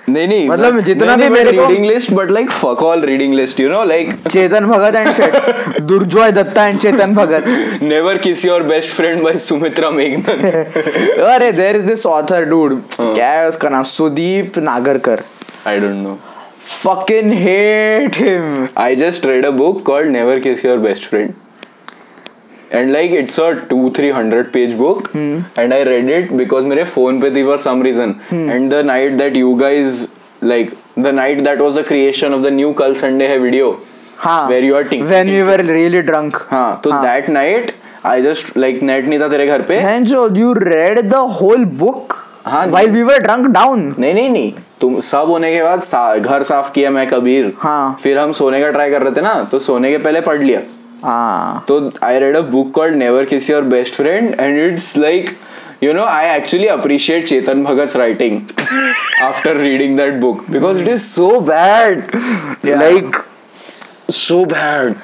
नहीं 0.10 0.28
नहीं 0.28 0.48
मतलब 0.50 0.80
जितना 0.82 1.16
भी 1.16 1.30
मेरे 1.30 1.52
reading 1.52 1.86
list 1.86 2.12
but 2.14 2.30
like 2.32 2.52
fuck 2.52 2.84
all 2.84 3.02
reading 3.06 3.34
list 3.34 3.60
you 3.60 3.70
know 3.70 3.84
like 3.86 4.14
Chetan 4.28 4.66
Bhagat 4.66 4.96
and 4.96 5.08
shit 5.16 5.80
Durjoy 5.82 6.32
Datta 6.32 6.66
and 6.68 6.80
Chetan 6.80 7.14
Bhagat. 7.16 7.46
Never 7.82 8.18
kiss 8.28 8.46
your 8.46 8.64
best 8.64 8.94
friend 8.96 9.24
by 9.24 9.38
Sumitra 9.48 9.90
मेघन 9.90 10.22
अरे 11.34 11.52
there 11.52 11.76
is 11.76 11.86
this 11.86 12.06
author 12.06 12.46
dude 12.50 12.80
क्या 13.00 13.32
है 13.32 13.48
उसका 13.48 13.70
नाम? 13.70 13.84
Sudeep 13.84 14.58
Nagarkar. 14.58 15.24
I 15.68 15.80
don't 15.80 16.04
know 16.04 16.18
fucking 16.70 17.30
hate 17.42 18.18
him. 18.22 18.48
I 18.82 18.88
just 19.02 19.28
read 19.28 19.46
a 19.50 19.52
book 19.60 19.78
called 19.90 20.10
never 20.16 20.34
kiss 20.46 20.64
your 20.66 20.74
best 20.86 21.06
friend. 21.12 21.36
And 22.72 22.92
like 22.92 23.12
it's 23.16 23.40
a 23.40 23.50
two 23.70 23.90
three 23.98 24.10
hundred 24.10 24.52
page 24.52 24.74
book 24.74 25.10
and 25.16 25.74
I 25.74 25.84
read 25.84 26.10
it 26.10 26.32
because 26.34 26.66
मेरे 26.66 26.84
phone 26.96 27.22
पे 27.22 27.32
थी 27.36 27.44
for 27.44 27.58
some 27.60 27.84
reason 27.84 28.16
and 28.34 28.70
the 28.74 28.86
night 28.86 29.14
that 29.14 29.36
you 29.36 29.54
guys 29.56 30.06
like 30.44 30.74
the 31.00 31.08
night 31.08 31.42
that 31.42 31.62
was 31.62 31.80
the 31.80 31.84
creation 31.88 32.34
of 32.34 32.42
the 32.42 32.54
new 32.54 32.72
कल 32.74 32.96
Sunday 32.96 33.28
है 33.28 33.38
video 33.40 33.72
घर 46.20 46.44
साफ़ 46.44 46.72
किया 46.74 46.92
मैं 46.92 47.08
कबीर. 47.08 47.52
फिर 48.04 48.18
हम 48.18 48.32
सोने 48.32 48.62
का 48.62 48.70
ट्राई 48.72 48.92
कर 48.92 49.02
रहे 49.02 49.16
थे 49.16 49.22
ना 49.22 49.34
तो 49.52 49.60
सोने 49.60 49.92
के 49.92 49.98
पहले 49.98 50.22
पढ़ 50.22 50.42
लिया. 50.42 50.60
Ah. 51.05 51.65
So 51.69 51.91
I 52.01 52.19
read 52.19 52.37
a 52.37 52.43
book 52.43 52.73
called 52.73 52.95
Never 52.95 53.27
Kiss 53.27 53.49
Your 53.49 53.63
Best 53.63 53.95
Friend, 53.97 54.35
and 54.39 54.57
it's 54.57 54.97
like, 54.97 55.37
you 55.81 55.93
know, 55.93 56.05
I 56.05 56.25
actually 56.25 56.69
appreciate 56.69 57.25
Chetan 57.27 57.65
Bhagat's 57.67 57.97
writing 57.97 58.51
after 59.21 59.55
reading 59.59 59.97
that 59.97 60.21
book 60.21 60.45
because 60.51 60.79
it 60.79 60.89
is 60.89 61.05
so 61.09 61.41
bad. 61.41 62.09
Yeah. 62.63 62.81
Like, 62.81 63.17
so 64.09 64.45
bad. 64.47 65.01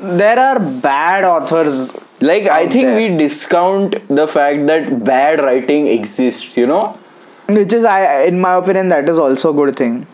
There 0.00 0.38
are 0.38 0.58
bad 0.58 1.24
authors. 1.24 1.92
Like, 2.20 2.46
I 2.46 2.64
Out 2.64 2.72
think 2.72 2.84
there. 2.86 2.96
we 2.96 3.16
discount 3.16 3.96
the 4.08 4.26
fact 4.26 4.66
that 4.68 5.04
bad 5.04 5.40
writing 5.40 5.88
exists, 5.88 6.56
you 6.56 6.66
know? 6.66 6.96
Which 7.48 7.72
is, 7.72 7.84
I, 7.84 8.22
in 8.22 8.40
my 8.40 8.54
opinion, 8.54 8.88
that 8.88 9.08
is 9.08 9.18
also 9.18 9.50
a 9.50 9.54
good 9.54 9.76
thing. 9.76 10.06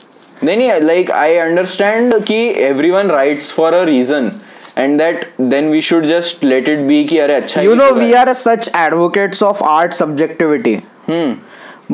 नहीं 0.43 0.57
नहीं 0.57 0.83
like 0.85 1.11
I 1.11 1.39
understand 1.45 2.13
कि 2.27 2.55
everyone 2.67 3.09
writes 3.09 3.51
for 3.51 3.71
a 3.75 3.85
reason 3.87 4.29
and 4.77 5.01
that 5.01 5.27
then 5.53 5.71
we 5.75 5.81
should 5.91 6.05
just 6.11 6.43
let 6.45 6.69
it 6.75 6.87
be 6.89 7.05
कि 7.13 7.19
अरे 7.19 7.35
अच्छा 7.35 7.61
ही 7.61 7.67
You 7.67 7.77
know, 7.81 7.91
लिखा 7.93 8.01
we 8.05 8.11
है। 8.15 8.25
are 8.25 8.35
such 8.41 8.69
advocates 8.87 9.43
of 9.51 9.63
art 9.77 9.95
subjectivity. 10.01 10.75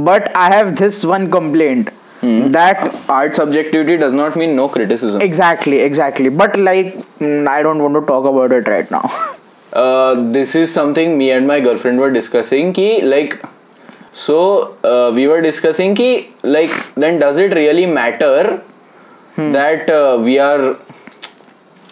But 0.09 0.31
I 0.37 0.49
have 0.55 0.75
this 0.83 1.05
one 1.13 1.31
complaint 1.37 1.91
that 2.55 2.79
art 3.15 3.37
subjectivity 3.39 3.97
does 4.03 4.13
not 4.19 4.37
mean 4.43 4.57
no 4.57 4.67
criticism. 4.77 5.21
exactly, 5.21 5.81
exactly. 5.87 6.31
But 6.43 6.57
like, 6.59 6.95
mm, 7.19 7.49
I 7.55 7.63
don't 7.63 7.83
want 7.87 7.95
to 7.95 8.01
talk 8.13 8.25
about 8.31 8.53
it 8.59 8.67
right 8.75 8.91
now. 8.91 9.03
uh, 9.73 10.15
this 10.39 10.55
is 10.55 10.73
something 10.73 11.19
me 11.19 11.31
and 11.33 11.47
my 11.47 11.61
girlfriend 11.61 11.99
were 12.05 12.11
discussing 12.17 12.73
ki 12.79 12.87
like 13.13 13.37
so 14.23 14.39
uh, 14.93 15.11
we 15.15 15.27
were 15.33 15.41
discussing 15.47 15.95
ki 16.01 16.09
like 16.57 16.75
then 17.05 17.19
does 17.23 17.39
it 17.47 17.55
really 17.61 17.87
matter 17.87 18.63
that 19.37 19.91
uh, 19.91 20.17
we 20.29 20.39
are 20.39 20.77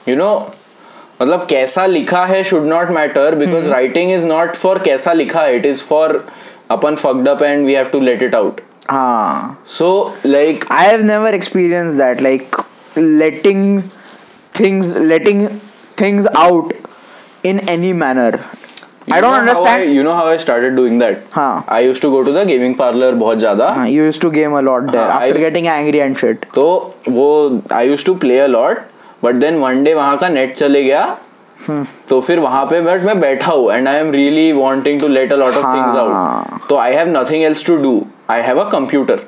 you 0.07 0.15
know 0.23 0.35
मतलब 1.22 1.46
कैसा 1.50 1.86
लिखा 1.86 2.26
है 2.26 2.44
should 2.50 2.66
not 2.68 2.90
matter 3.00 3.36
because 3.36 3.70
writing 3.70 4.12
is 4.14 4.26
not 4.28 4.56
for 4.56 4.80
कैसा 4.86 5.14
लिखा 5.14 5.42
है 5.42 5.56
it 5.56 5.66
is 5.66 5.84
for 5.84 6.24
upon 6.72 6.96
fucked 6.96 7.28
up 7.30 7.42
and 7.44 7.66
we 7.66 7.74
have 7.74 7.86
to 7.92 8.00
let 8.10 8.24
it 8.24 8.36
out 8.36 8.62
Ah. 8.96 9.40
So 9.68 9.88
like 10.26 10.64
I 10.74 10.84
have 10.90 11.02
never 11.08 11.32
experienced 11.38 11.98
that, 12.02 12.20
like 12.26 12.60
letting 13.22 13.64
things, 14.60 14.92
letting 15.10 15.42
things 16.02 16.30
out 16.44 16.72
in 17.52 17.60
any 17.74 17.90
manner. 18.04 18.30
I 19.10 19.20
don't 19.26 19.36
understand. 19.40 19.92
you 19.96 20.06
know 20.08 20.14
how 20.20 20.24
I 20.28 20.38
started 20.46 20.78
doing 20.80 20.96
that 21.02 21.20
हाँ. 21.34 21.66
I 21.80 21.82
used 21.88 22.02
to 22.06 22.12
go 22.14 22.24
to 22.30 22.36
the 22.38 22.46
gaming 22.52 22.78
parlor 22.80 23.12
बहुत 23.26 23.40
ज़्यादा 23.40 23.68
Uh, 23.76 23.86
you 23.96 24.08
used 24.10 24.22
to 24.28 24.32
game 24.38 24.56
a 24.60 24.64
lot 24.70 24.88
there 24.96 25.06
हाँ, 25.10 25.20
I 25.20 25.28
after 25.28 25.30
used- 25.34 25.46
getting 25.48 25.68
angry 25.74 26.02
and 26.06 26.22
shit. 26.24 26.46
तो 26.56 26.66
वो 27.10 27.28
I 27.74 27.90
use 27.90 28.06
to 28.06 28.16
play 28.24 28.40
a 28.40 28.48
lot 28.48 28.80
but 29.24 29.36
then 29.36 29.56
one 29.60 29.84
day 29.84 29.94
वहाँ 29.94 30.18
का 30.18 30.30
net 30.30 30.56
चले 30.56 30.84
गया। 30.84 31.18
Hmm. 31.60 31.86
तो 32.10 32.20
फिर 32.22 32.40
वहाँ 32.40 32.66
पे 32.66 32.80
बट 32.82 33.04
मैं 33.04 33.20
बैठा 33.20 33.52
हूँ 33.52 33.72
and 33.74 33.88
I 33.88 33.96
am 33.96 34.12
really 34.12 34.52
wanting 34.54 35.00
to 35.00 35.08
let 35.08 35.34
a 35.34 35.36
lot 35.36 35.54
of 35.54 35.66
things. 35.66 35.96
Out 35.98 36.68
तो 36.70 36.76
I 36.78 36.94
have 36.94 37.08
nothing 37.18 37.44
else 37.44 37.66
to 37.68 37.76
do 37.78 38.06
I 38.30 38.42
have 38.42 38.60
a 38.60 38.70
computer 38.72 39.20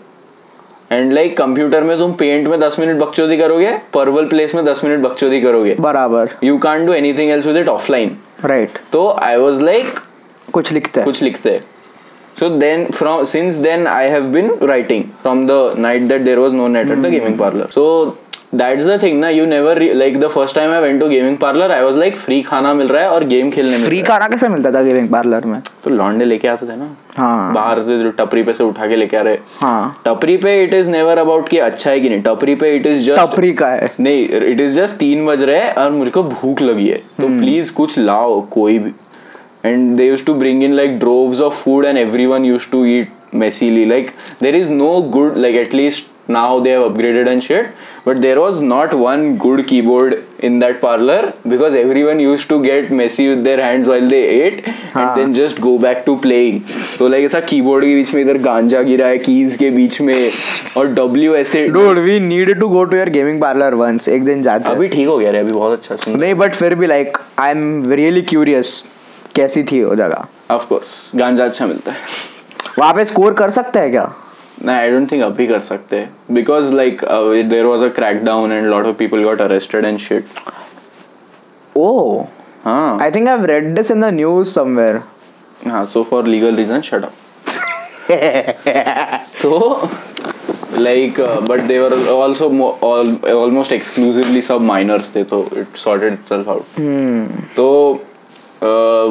and 0.92 1.14
like 1.14 1.38
computer 1.38 1.84
में 1.84 1.98
तुम 1.98 2.14
पेंट 2.20 2.48
में 2.48 2.60
दस 2.60 2.80
मिनट 2.80 3.00
बकचोदी 3.00 3.38
करोगे 3.38 3.72
पर्वल 3.94 4.28
प्लेस 4.28 4.56
में 4.56 4.64
दस 4.66 4.84
मिनट 4.84 5.02
बकचोदी 5.04 5.42
करोगे। 5.42 5.76
बराबर। 5.80 6.30
You 6.44 6.58
can 6.58 6.86
do 6.86 6.94
anything 6.94 7.32
else 7.32 7.48
with 7.48 7.58
it 7.58 7.70
offline 7.70 8.16
right 8.46 8.80
तो 8.92 9.08
आई 9.24 9.38
वॉज़ 9.38 9.64
लाइक 9.66 10.00
कुछ 10.54 10.72
लिखते। 10.72 11.00
हैं 11.00 11.06
कुछ 11.06 11.24
लिखते। 11.24 11.52
हैं 11.52 11.64
so 12.40 12.48
then 12.60 12.84
from 12.98 13.24
since 13.30 13.58
then 13.64 13.82
i 13.94 14.04
have 14.12 14.28
been 14.34 14.50
writing 14.68 15.02
from 15.24 15.40
the 15.48 15.56
night 15.86 16.04
that 16.12 16.22
there 16.28 16.42
was 16.42 16.54
no 16.60 16.68
net 16.76 16.92
at 16.94 17.02
the 17.06 17.10
gaming 17.14 17.38
parlor. 17.40 17.66
So 17.72 17.86
that's 18.56 18.86
the 18.86 18.98
thing 19.04 19.20
ना 19.20 19.30
you 19.30 19.46
never 19.46 19.82
like 19.96 20.18
the 20.20 20.28
first 20.28 20.56
time 20.56 20.72
I 20.72 20.82
went 20.82 21.00
to 21.02 21.08
gaming 21.08 21.38
parlour 21.38 21.72
I 21.72 21.84
was 21.84 21.98
like 21.98 22.16
free 22.18 22.42
खाना 22.42 22.74
मिल 22.74 22.88
रहा 22.88 23.02
है 23.04 23.10
और 23.10 23.24
game 23.24 23.50
खेलने 23.52 23.78
मिल 23.78 23.86
free 23.86 24.02
खाना 24.02 24.28
कैसे 24.28 24.48
मिलता 24.48 24.72
था 24.72 24.82
गेमिंग 24.84 25.10
पार्लर 25.10 25.46
में? 25.46 25.62
तो 25.84 25.90
लौंडे 25.90 26.26
लेके 26.26 26.48
आते 26.48 26.66
थे 26.66 26.78
ना। 26.78 26.90
हाँ। 27.18 27.54
बाहर 27.54 27.82
से 27.82 27.98
जो 28.00 28.12
टपरी 28.20 28.44
पे 28.44 28.54
से 28.54 28.64
उठा 28.64 28.88
के 28.88 28.96
लेके 28.96 29.18
आ 29.18 29.22
रहे। 29.22 29.38
हाँ। 29.62 30.02
टपरी 30.06 30.38
पे 30.38 30.64
इट 30.64 30.74
इज़ 30.74 30.90
नेवर 30.92 31.18
अबाउट 31.18 31.50
कि 31.50 31.58
अच्छा 31.58 31.92
है 31.92 32.00
कि 32.00 32.10
नहीं। 32.10 32.22
टपरी 32.22 32.56
पे 32.56 32.76
इट 32.76 32.88
इज़ 32.88 33.06
जस्ट 33.06 33.22
टपरी 33.22 33.54
का 33.54 33.68
है। 33.68 33.92
नहीं 34.00 34.28
इट 34.30 34.62
इज़ 34.62 34.80
जस्ट 34.82 34.96
तीन 34.96 35.26
बज 35.26 35.44
रहे 35.44 35.60
हैं 35.60 35.74
और 35.74 35.92
मुझको 35.92 36.24
भूख 36.24 36.62
लगी 36.62 36.88
है। 36.88 36.98
तो 37.22 37.28
प्लीज़ 37.40 37.74
कुछ 37.74 38.00
लाओ 38.00 38.42
कोई 38.52 38.80
भी। 38.80 38.94
And 39.66 39.98
they 39.98 40.08
use 40.08 40.26
to 40.26 40.34
bring 40.34 40.64
in 40.64 40.74
like 40.74 41.00
droves 41.00 41.42
of 41.42 41.64
food 41.64 41.86
and 41.86 41.98
every 41.98 42.26
one 42.26 42.46
use 42.46 42.72
to 42.72 42.86
eat 42.86 43.12
messily 43.36 43.86
like 43.86 44.12
there 44.44 44.56
is 44.56 44.72
no 44.72 44.96
good 45.02 45.38
like 45.38 45.56
at least 45.56 46.08
now 46.34 46.50
they 46.66 46.74
have 46.74 46.84
upgraded 46.88 47.30
and 47.30 47.44
shit. 47.44 47.70
But 48.10 48.20
there 48.26 48.42
was 48.42 48.60
not 48.68 48.94
one 49.00 49.24
good 49.46 49.62
keyboard 49.70 50.14
in 50.48 50.60
that 50.60 50.78
parlor 50.84 51.18
because 51.54 51.76
everyone 51.80 52.22
used 52.26 52.48
to 52.52 52.58
get 52.64 52.92
messy 53.00 53.26
with 53.30 53.42
their 53.48 53.62
hands 53.64 53.90
while 53.94 54.08
they 54.14 54.22
ate 54.36 54.62
and 54.68 55.20
then 55.20 55.34
just 55.40 55.60
go 55.66 55.74
back 55.86 56.00
to 56.06 56.16
playing 56.26 56.62
तो 57.00 57.08
like 57.08 57.26
ऐसा 57.26 57.40
keyboard 57.50 57.86
के 57.86 57.94
बीच 57.96 58.14
में 58.14 58.22
इधर 58.22 58.38
गांजा 58.48 58.82
गिरा 58.92 59.08
है 59.08 59.18
keys 59.26 59.56
के 59.58 59.70
बीच 59.72 60.00
में 60.02 60.32
और 60.78 60.88
डब्ल्यू 60.94 61.36
ऐसे 61.36 61.68
Dude, 61.76 62.00
we 62.08 62.16
needed 62.30 62.62
to 62.64 62.70
go 62.78 62.86
to 62.94 63.00
your 63.02 63.10
gaming 63.18 63.42
parlor 63.44 63.72
once. 63.82 64.08
एक 64.10 64.24
दिन 64.26 64.42
जाते 64.44 64.68
हैं। 64.68 64.76
अभी 64.76 64.88
ठीक 64.96 65.08
हो 65.08 65.18
गया 65.18 65.32
रे 65.32 65.40
अभी 65.40 65.52
बहुत 65.52 65.78
अच्छा 65.80 65.96
सुन 65.96 66.20
नहीं 66.20 66.34
बट 66.44 66.56
फिर 66.56 66.76
भी 66.76 66.88
like 66.88 67.18
I 67.40 67.52
am 67.52 67.92
really 67.92 68.22
curious 68.32 68.74
कैसी 69.36 69.64
थी 69.72 69.84
वो 69.84 69.96
जगह 69.96 70.26
ऑफ़ 70.56 70.68
कोर्स 70.70 71.12
गांजा 71.16 71.46
अच्छा 71.46 71.68
मिलता 71.68 71.92
है 71.92 71.98
वहाँ 72.80 72.94
पे 72.94 73.06
स्कोर 73.06 73.34
कर 73.44 73.50
सकते 73.60 73.80
हैं 73.80 73.92
क्या 73.92 74.12
नहीं 74.66 74.76
आई 74.76 74.90
डोंट 74.92 75.12
थिंक 75.12 75.24
अभी 75.24 75.48
कर 75.48 75.60
सकते 75.64 76.08
because 76.32 76.74
like 76.76 77.04
there 77.50 77.66
was 77.66 77.84
a 77.84 77.88
crack 77.96 78.24
down 78.24 78.52
and 78.52 78.68
lot 78.68 78.86
of 78.86 78.96
people 78.98 79.24
got 79.24 79.42
arrested 79.42 79.86
and 79.86 80.00
shit 80.00 80.40
oh 81.76 82.26
हाँ 82.64 83.00
I 83.02 83.12
think 83.12 83.28
I 83.30 83.46
read 83.48 83.74
this 83.76 83.92
in 83.92 84.02
the 84.02 84.14
news 84.14 84.50
somewhere 84.50 85.02
हाँ 85.68 85.86
so 85.94 86.04
for 86.04 86.28
legal 86.28 86.56
reason 86.56 86.82
shut 86.82 87.04
up 87.04 87.14
तो 89.42 89.90
like 90.78 91.20
but 91.50 91.62
they 91.62 91.80
were 91.80 91.94
also 92.10 92.50
almost 92.84 93.72
exclusively 93.72 94.42
सब 94.42 94.62
miners 94.62 95.16
थे 95.16 95.24
तो 95.24 95.48
it 95.58 95.78
sorted 95.78 96.14
itself 96.14 96.50
out 96.50 97.56
तो 97.56 97.68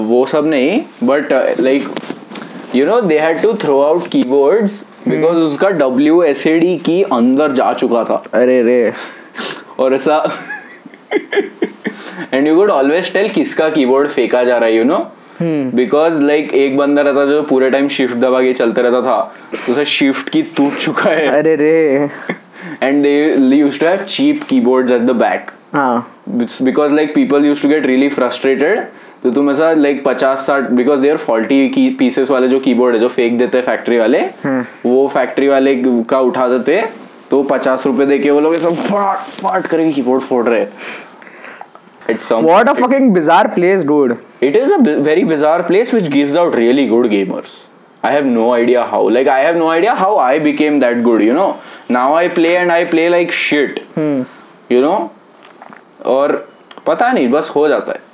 वो 0.08 0.24
सब 0.26 0.46
नहीं 0.46 0.80
but 1.04 1.32
like 1.60 1.88
you 2.74 2.86
know 2.86 3.00
they 3.00 3.18
had 3.18 3.42
to 3.42 3.52
throw 3.62 3.80
out 3.82 4.08
keyboards 4.08 4.84
because 5.08 5.38
उसका 5.38 5.68
W 5.70 6.22
S 6.22 6.46
A 6.46 6.58
D 6.58 6.76
key 6.86 7.02
अंदर 7.02 7.52
जा 7.52 7.72
चुका 7.72 8.04
था। 8.04 8.22
अरे 8.34 8.62
रे। 8.62 8.92
और 9.78 9.94
ऐसा 9.94 10.22
and 12.32 12.46
you 12.48 12.56
could 12.56 12.70
always 12.70 13.12
tell 13.12 13.28
किसका 13.28 13.68
कीबोर्ड 13.70 14.08
फेंका 14.08 14.42
जा 14.44 14.56
रहा 14.58 14.68
है 14.68 14.76
यू 14.76 14.84
नो 14.84 14.98
बिकॉज़ 15.42 16.22
लाइक 16.22 16.52
एक 16.54 16.76
बंदा 16.76 17.02
रहता 17.02 17.24
जो 17.24 17.42
पूरे 17.42 17.70
टाइम 17.70 17.88
शिफ्ट 17.88 18.16
दबा 18.16 18.40
के 18.42 18.52
चलते 18.52 18.82
रहता 18.82 19.00
था। 19.02 19.20
तो 19.66 19.72
उसे 19.72 19.84
शिफ्ट 19.84 20.28
की 20.28 20.42
टूट 20.56 20.76
चुका 20.76 21.10
है। 21.10 21.26
अरे 21.28 21.54
रे। 21.56 22.08
And 22.82 23.02
they 23.02 23.56
used 23.56 23.78
to 23.80 23.86
have 23.86 24.04
cheap 24.04 24.42
keyboards 24.48 24.92
at 24.92 25.00
the 25.00 25.10
back 25.16 25.50
हाँ। 25.74 26.06
Because 26.28 26.92
like 26.92 27.14
people 27.14 27.44
used 27.46 27.62
to 27.62 27.68
get 27.68 27.86
really 27.86 28.08
frustrated 28.08 28.80
तो 29.22 29.30
तुम 29.34 29.50
ऐसा 29.50 29.72
लाइक 29.74 30.02
पचास 30.04 30.46
साठ 30.46 30.70
because 30.80 31.00
there 31.00 31.16
faulty 31.16 31.68
key 31.68 31.88
pieces 31.98 32.30
वाले 32.30 32.48
जो 32.48 32.58
कीबोर्ड 32.66 32.94
है 32.94 33.00
जो 33.00 33.08
फेंक 33.08 33.38
देते 33.38 33.58
हैं 33.58 33.64
फैक्ट्री 33.66 33.98
वाले 33.98 34.20
वो 34.84 35.06
फैक्ट्री 35.14 35.48
वाले 35.48 35.74
का 36.10 36.20
उठा 36.30 36.48
देते 36.48 36.80
तो 37.30 37.42
पचास 37.50 37.86
रुपए 37.86 38.06
दे 38.06 38.18
के 38.18 38.30
वो 38.30 38.40
लोग 38.40 38.54
ऐसा 38.54 38.70
फाट 38.70 39.18
फाट 39.40 39.66
करके 39.66 39.90
कीबोर्ड 39.92 40.22
फोड़ 40.22 40.44
रहे 40.48 40.66
it's 42.10 42.28
some 42.28 42.46
What 42.48 42.68
a 42.68 42.72
it, 42.74 42.78
fucking 42.82 43.08
bizarre 43.16 43.48
place, 43.56 43.82
dude. 43.88 44.14
it 44.46 44.56
is 44.60 44.70
a 44.74 44.78
bi- 44.84 44.94
very 45.08 45.24
bizarre 45.32 45.64
place 45.70 45.92
which 45.96 46.06
gives 46.14 46.36
out 46.42 46.54
really 46.60 46.86
good 46.92 47.08
gamers 47.14 47.56
i 48.08 48.10
have 48.14 48.26
no 48.32 48.46
idea 48.56 48.82
how 48.92 49.00
like 49.16 49.28
i 49.34 49.38
have 49.44 49.56
no 49.60 49.68
idea 49.74 49.94
how 50.00 50.10
i 50.26 50.32
became 50.44 50.76
that 50.84 51.00
good 51.08 51.24
you 51.28 51.34
know 51.38 51.48
now 51.96 52.04
i 52.20 52.22
play 52.38 52.52
and 52.58 52.74
i 52.76 52.80
play 52.92 53.06
like 53.14 53.34
shit 53.38 53.80
Hmm. 53.96 54.18
you 54.74 54.82
know 54.86 54.96
और 56.16 56.34
पता 56.86 57.10
नहीं 57.12 57.28
बस 57.30 57.50
हो 57.56 57.68
जाता 57.68 57.92
है 57.92 58.06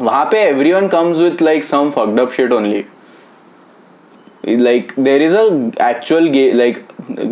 वहाँ 0.00 0.24
पे 0.24 0.44
everyone 0.52 0.88
comes 0.94 1.20
with 1.20 1.42
like 1.42 1.64
some 1.64 1.90
fucked 1.92 2.20
up 2.24 2.32
shit 2.32 2.52
only. 2.52 2.84
Like 4.44 4.94
there 4.96 5.20
is 5.20 5.32
a 5.34 5.44
actual 5.86 6.28
ga- 6.34 6.54
like 6.54 6.78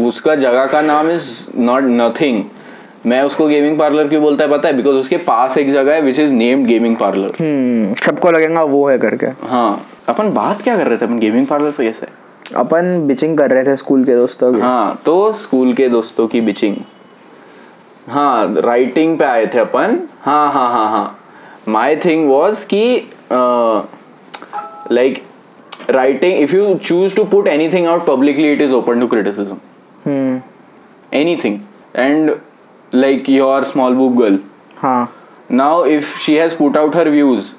उसका 0.07 0.35
जगह 0.35 0.67
का 0.67 0.81
नाम 0.81 1.11
इज़ 1.11 1.29
नॉट 1.59 1.83
नथिंग 1.83 2.43
मैं 3.07 3.23
उसको 3.23 3.47
गेमिंग 3.49 3.79
पार्लर 3.79 4.09
क्यों 4.09 4.23
बोलता 4.23 4.45
है 4.45 4.51
पता 4.51 4.69
है? 4.69 4.75
बिकॉज़ 4.77 4.97
उसके 4.97 5.17
पास 5.17 5.59
एक 5.59 5.71
जगह 5.71 5.95
है 5.95 6.01
which 6.01 6.19
is 6.21 6.33
named 6.33 6.67
gaming 6.67 6.97
parlour 6.97 7.95
सबको 8.05 8.31
लगेगा 8.31 8.63
वो 8.63 8.89
है 8.89 8.99
करके। 8.99 9.27
हाँ 9.47 9.87
अपन 10.09 10.33
बात 10.33 10.63
क्या 10.63 10.77
कर 10.77 10.87
रहे 10.87 10.99
थे? 10.99 11.05
अपन 11.05 11.19
गेमिंग 11.19 11.47
पार्लर 11.47 11.71
पे 11.71 11.85
कैसे? 11.85 12.07
अपन 12.57 13.07
बिचिंग 13.07 13.39
कर 13.39 13.51
रहे 13.51 13.65
थे 13.65 13.77
स्कूल 13.77 14.05
के 14.05 14.15
दोस्तों 14.17 14.53
की। 14.55 14.61
हाँ 14.61 15.01
तो 15.05 15.33
स्कूल 15.33 15.73
के 15.75 15.89
दोस्तों 15.89 16.27
की 16.29 16.41
बिचिंग 16.41 16.77
हाँ 18.09 18.55
राइटिंग 18.57 19.19
पे 19.19 19.25
आए 19.25 19.47
थे 19.55 19.59
अपन। 19.59 19.99
हाँ 20.21 20.53
हाँ 20.53 20.69
हाँ 20.73 20.89
हाँ। 20.91 21.16
माई 21.68 21.96
थिंग 22.06 22.28
वॉज 22.30 22.64
कि 22.74 22.84
like 24.92 25.22
writing 25.90 26.40
if 26.42 26.54
you 26.54 26.74
choose 26.84 27.16
to 27.16 27.24
put 27.34 27.48
anything 27.74 27.88
out 27.88 28.06
publicly 28.06 28.52
it 28.54 28.62
is 28.62 28.74
open 28.74 29.00
to 29.00 29.08
criticism 29.08 29.58
hmm 30.08 30.40
anything 31.20 31.56
and 32.02 32.30
like 33.04 33.26
your 33.32 33.56
small 33.70 33.96
boob 33.96 34.14
girl 34.20 34.36
हाँ 34.82 35.00
now 35.62 35.72
if 35.96 36.12
she 36.26 36.36
has 36.42 36.54
put 36.60 36.78
out 36.82 36.94
her 37.00 37.04
views 37.16 37.50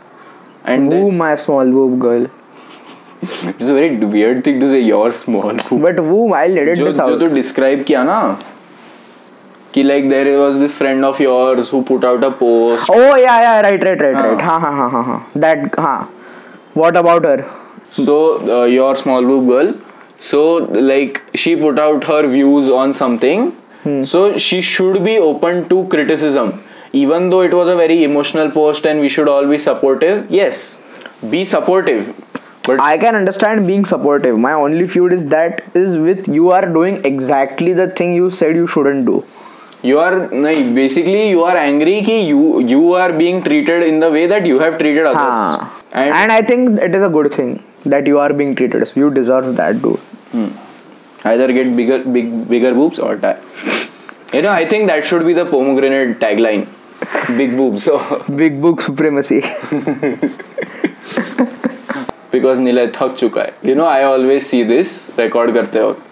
and 0.75 0.89
Woo 0.93 1.01
then, 1.01 1.19
my 1.19 1.29
small 1.43 1.73
boob 1.75 1.99
girl. 2.05 2.25
it's 3.23 3.69
a 3.73 3.75
very 3.79 3.91
weird 4.15 4.41
thing 4.47 4.63
to 4.63 4.71
say 4.71 4.81
your 4.87 5.11
small 5.25 5.53
boob 5.69 5.85
But 5.87 6.01
woo, 6.07 6.23
I'll 6.39 6.57
edit 6.63 6.79
जो 6.79 6.87
this 6.87 6.97
जो 6.97 7.03
out. 7.09 7.21
तू 7.21 7.29
describe 7.35 7.83
किया 7.91 8.05
ना 8.05 8.17
कि 9.75 9.83
like 9.83 10.09
there 10.09 10.37
was 10.37 10.57
this 10.57 10.77
friend 10.79 11.05
of 11.05 11.21
yours 11.21 11.73
who 11.75 11.81
put 11.91 12.05
out 12.05 12.25
a 12.25 12.29
post 12.43 12.91
Oh 12.91 13.17
yeah, 13.17 13.41
yeah, 13.45 13.61
right, 13.67 13.85
right, 13.89 14.03
right, 14.07 14.17
हाँ. 14.17 14.25
right. 14.29 14.43
हाँ, 14.49 14.61
हाँ, 14.61 14.73
हाँ, 14.77 14.91
हाँ, 14.91 15.05
हाँ. 15.05 15.21
That, 15.45 15.79
हाँ. 15.79 16.09
What 16.81 16.97
about 17.03 17.27
her? 17.27 17.45
so 17.95 18.15
uh, 18.51 18.65
your 18.65 18.97
small 18.97 19.27
boob 19.31 19.49
girl 19.49 19.75
so 20.27 20.43
like 20.91 21.19
she 21.35 21.51
put 21.57 21.79
out 21.79 22.05
her 22.11 22.21
views 22.35 22.71
on 22.83 22.95
something 23.01 23.43
so 24.11 24.23
she 24.45 24.61
should 24.69 25.03
be 25.09 25.17
open 25.19 25.59
to 25.73 25.81
criticism 25.95 26.53
even 27.01 27.29
though 27.35 27.41
it 27.49 27.57
was 27.59 27.69
a 27.73 27.75
very 27.81 27.99
emotional 28.05 28.51
post 28.55 28.87
and 28.93 29.01
we 29.07 29.11
should 29.17 29.29
all 29.35 29.51
be 29.53 29.59
supportive 29.67 30.31
yes 30.39 30.63
be 31.35 31.45
supportive 31.45 32.09
but 32.71 32.81
I 32.81 32.97
can 32.97 33.17
understand 33.17 33.67
being 33.67 33.85
supportive. 33.85 34.39
My 34.39 34.53
only 34.53 34.87
feud 34.87 35.13
is 35.13 35.27
that 35.31 35.63
is 35.75 35.97
with 35.99 36.29
you 36.29 36.51
are 36.53 36.67
doing 36.75 37.05
exactly 37.05 37.73
the 37.73 37.89
thing 37.89 38.15
you 38.15 38.31
said 38.31 38.55
you 38.55 38.69
shouldn't 38.69 39.05
do. 39.05 39.25
You 39.84 40.00
are 40.00 40.28
nahi, 40.30 40.76
basically 40.76 41.30
you 41.30 41.44
are 41.44 41.56
angry 41.58 42.02
ki 42.04 42.20
you 42.28 42.60
you 42.60 42.94
are 42.94 43.12
being 43.14 43.44
treated 43.44 43.84
in 43.84 44.00
the 44.00 44.10
way 44.10 44.26
that 44.28 44.46
you 44.46 44.60
have 44.60 44.78
treated 44.78 45.06
others 45.06 45.18
हाँ. 45.18 45.72
And, 45.94 46.32
I 46.32 46.42
think 46.42 46.80
it 46.80 46.96
is 46.96 47.04
a 47.04 47.10
good 47.10 47.34
thing 47.34 47.64
that 47.86 48.06
you 48.08 48.20
are 48.20 48.32
being 48.34 48.56
treated. 48.56 48.92
You 48.96 49.10
deserve 49.10 49.56
that, 49.56 49.82
dude. 49.82 50.00
either 51.26 51.48
get 51.54 51.76
bigger 51.76 52.04
big 52.16 52.28
bigger 52.50 52.74
boobs 52.74 53.00
or 53.00 53.16
die 53.16 53.38
you 54.34 54.42
know 54.46 54.52
i 54.52 54.66
think 54.74 54.88
that 54.90 55.04
should 55.12 55.26
be 55.30 55.34
the 55.40 55.46
pomegranate 55.54 56.20
tagline 56.20 56.66
big 57.40 57.56
boobs 57.58 57.84
so 57.88 57.96
Big 58.42 58.62
book 58.66 58.82
supremacy. 58.82 59.40
because 62.32 62.60
Nilay 62.60 62.88
थक 62.96 63.16
चुका 63.20 63.42
है 63.42 63.54
you 63.70 63.76
know 63.80 63.88
i 63.94 64.04
always 64.14 64.48
see 64.54 64.62
this 64.72 64.94
record 65.20 65.54
करते 65.54 65.82
वक्त 65.82 66.07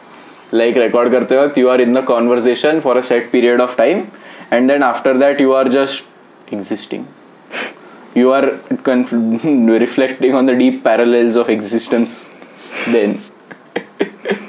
like 0.52 0.76
record 0.76 1.12
karte 1.12 1.36
waqt 1.42 1.58
you 1.58 1.70
are 1.70 1.82
in 1.82 1.92
the 1.92 2.04
conversation 2.14 2.82
for 2.82 2.98
a 2.98 3.04
set 3.04 3.32
period 3.32 3.62
of 3.62 3.76
time 3.76 4.12
and 4.52 4.70
then 4.70 4.84
after 4.84 5.18
that 5.18 5.40
you 5.40 5.54
are 5.54 5.66
just 5.66 6.06
existing. 6.52 7.08
You 8.14 8.32
are 8.32 8.46
reflecting 9.86 10.36
on 10.36 10.46
the 10.46 10.56
deep 10.56 10.84
parallels 10.84 11.36
of 11.36 11.50
existence 11.50 12.34
then. 12.88 13.22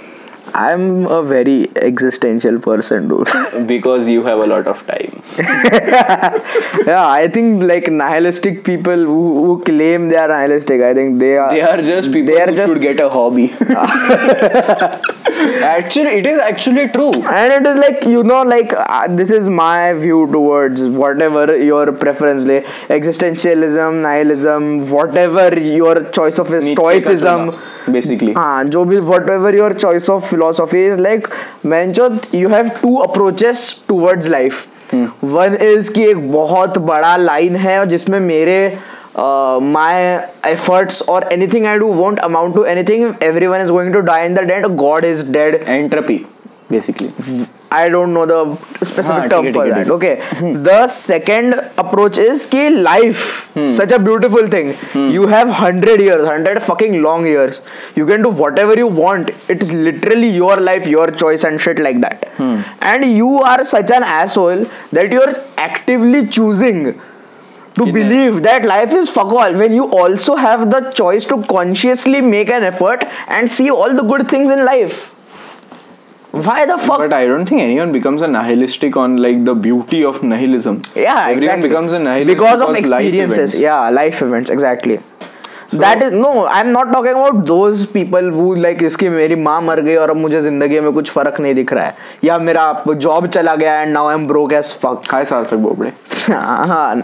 I'm 0.56 1.06
a 1.06 1.24
very 1.24 1.70
existential 1.76 2.60
person, 2.60 3.08
dude. 3.08 3.67
because 3.67 4.10
you 4.10 4.24
have 4.24 4.39
a 4.39 4.48
lot 4.48 4.67
of 4.67 4.86
time 4.86 5.22
yeah, 5.38 7.08
I 7.08 7.28
think 7.28 7.63
like 7.63 7.89
nihilistic 7.89 8.63
people 8.63 8.98
who, 8.98 9.46
who 9.46 9.63
claim 9.63 10.10
they 10.10 10.17
are 10.17 10.28
nihilistic, 10.28 10.82
I 10.82 10.94
think 10.94 11.20
they 11.20 11.38
are. 11.38 11.52
they 11.52 11.62
are 11.62 11.82
just 11.82 12.12
people 12.12 12.34
They 12.34 12.41
are 12.41 12.48
who 12.48 12.56
just 12.56 12.74
should 12.74 12.82
get 12.82 13.00
a 13.00 13.10
hobby 13.10 13.52
actually 15.63 16.12
it 16.20 16.28
is 16.28 16.39
actually 16.39 16.88
true 16.89 17.13
and 17.13 17.54
it 17.54 17.67
is 17.70 17.78
like 17.78 18.04
you 18.06 18.24
know 18.24 18.41
like 18.44 18.74
uh, 18.76 19.08
this 19.08 19.32
is 19.32 19.48
my 19.50 19.94
view 19.94 20.28
towards 20.32 20.82
whatever 20.82 21.58
your 21.58 21.91
preference 21.91 22.46
like 22.46 22.65
existentialism 22.89 24.02
nihilism 24.02 24.89
whatever 24.89 25.60
your 25.60 25.96
choice 26.20 26.39
of 26.39 26.54
is 26.54 26.63
नीचे 26.63 26.76
का 26.76 26.82
stoicism 26.82 27.52
चुनाव, 27.52 27.94
basically 27.96 28.34
हाँ 28.36 28.63
जो 28.63 28.84
भी 28.86 29.00
whatever 29.30 29.56
your 29.56 29.74
choice 29.74 30.10
of 30.10 30.34
philosophy 30.47 30.87
is 30.87 31.01
like 31.01 31.29
मैंचो 31.67 32.09
you 32.35 32.49
have 32.49 32.69
two 32.83 32.97
approaches 32.99 33.71
towards 33.89 34.29
life 34.29 34.67
one 35.25 35.55
is 35.63 35.93
कि 35.93 36.05
एक 36.05 36.31
बहुत 36.33 36.79
बड़ा 36.81 37.17
लाइन 37.17 37.57
है 37.57 37.79
और 37.79 37.87
जिसमें 37.87 38.19
मेरे 38.21 38.59
माई 39.19 40.03
एफर्ट्स 40.47 41.03
और 41.09 41.29
anything 41.33 41.67
I 41.67 41.79
do 41.79 41.87
won't 41.93 42.19
amount 42.21 42.55
to 42.55 42.65
anything 42.65 43.13
every 43.23 43.47
one 43.47 43.61
is 43.61 43.71
going 43.71 43.93
to 43.95 44.01
die 44.03 44.27
in 44.27 44.35
the 44.35 44.41
dead 44.45 44.67
god 44.77 45.05
is 45.05 45.25
dead 45.33 45.55
entropy 45.69 46.25
basically 46.71 47.45
I 47.70 47.88
don't 47.88 48.14
know 48.14 48.26
the 48.26 48.57
specific 48.85 49.24
ah, 49.24 49.29
term 49.29 49.52
for 49.52 49.68
that. 49.68 49.90
Okay. 49.90 50.20
Hmm. 50.22 50.62
The 50.62 50.87
second 50.88 51.55
approach 51.76 52.18
is 52.18 52.46
ki 52.46 52.70
life, 52.70 53.50
hmm. 53.55 53.70
such 53.70 53.90
a 53.92 53.98
beautiful 53.98 54.46
thing. 54.46 54.74
Hmm. 54.74 55.09
You 55.09 55.26
have 55.26 55.48
hundred 55.48 56.00
years, 56.00 56.24
hundred 56.26 56.62
fucking 56.62 57.02
long 57.02 57.26
years. 57.26 57.61
You 57.96 58.07
can 58.07 58.22
do 58.22 58.31
whatever 58.31 58.76
you 58.76 58.87
want. 58.87 59.31
It 59.50 59.62
is 59.62 59.72
literally 59.72 60.29
your 60.29 60.57
life, 60.59 60.87
your 60.87 61.11
choice, 61.11 61.44
and 61.44 61.61
shit 61.61 61.79
like 61.79 62.00
that. 62.02 62.31
And 62.81 63.05
you 63.05 63.40
are 63.40 63.64
such 63.64 63.90
an 63.90 64.02
asshole 64.02 64.66
that 64.92 65.11
you're 65.11 65.35
actively 65.57 66.26
choosing 66.29 67.00
to 67.74 67.92
believe 67.92 68.42
that 68.42 68.64
life 68.64 68.94
is 68.94 69.11
fuck 69.11 69.26
all 69.26 69.52
when 69.55 69.74
you 69.74 69.90
also 69.90 70.37
have 70.37 70.70
the 70.70 70.90
choice 70.92 71.26
to 71.26 71.42
consciously 71.44 72.20
make 72.20 72.48
an 72.48 72.62
effort 72.62 73.05
and 73.29 73.50
see 73.50 73.70
all 73.70 73.94
the 73.94 74.02
good 74.02 74.29
things 74.29 74.50
in 74.50 74.64
life 74.64 75.15
Why 76.33 76.67
the 76.67 76.77
fuck? 76.77 76.99
But 76.99 77.12
I 77.12 77.27
don't 77.27 77.47
think 77.47 77.62
anyone 77.62 77.93
becomes 77.93 78.23
a 78.23 78.29
nihilistic 78.29 78.97
on 78.97 79.17
like 79.17 79.45
the 79.45 79.55
beauty 79.55 80.05
of 80.05 80.23
nihilism. 80.23 80.83
Yeah, 80.95 81.21
everyone 81.21 81.39
exactly. 81.39 81.69
becomes 81.69 81.93
a 81.93 81.99
nihilist 81.99 82.37
because 82.37 82.61
because 82.61 82.71
of 82.71 82.77
experiences. 82.77 83.55
events. 83.55 83.61
Yeah, 83.61 83.89
life 83.91 84.23
events 84.23 84.51
exactly. 84.51 85.01
So, 85.69 85.79
that 85.79 86.01
is 86.01 86.12
no 86.12 86.47
i'm 86.47 86.71
not 86.73 86.93
talking 86.93 87.11
about 87.11 87.45
those 87.47 87.87
people 87.87 88.29
who 88.35 88.45
like 88.55 88.83
इसकी 88.83 89.09
मेरी 89.09 89.35
माँ 89.37 89.61
मर 89.61 89.81
गई 89.81 89.95
और 89.97 90.11
अब 90.11 90.17
मुझे 90.17 90.41
ज़िंदगी 90.41 90.81
में 90.81 90.93
कुछ 90.93 91.11
फ़र्क 91.11 91.41
नहीं 91.41 91.55
दिख 91.55 91.73
रहा 91.73 91.85
है 91.85 91.97
या 92.25 92.39
मेरा 92.39 92.85
जॉब 92.89 93.27
चला 93.27 93.55
गया 93.55 93.81
and 93.81 93.93
now 93.95 94.09
I 94.09 94.15
am 94.15 94.27
broke 94.29 94.53
as 94.53 94.73
fuck 94.83 95.03
Hi 95.15 95.25
Sarthak 95.25 95.57
Bobde. 95.65 95.93
हाँ 96.33 96.97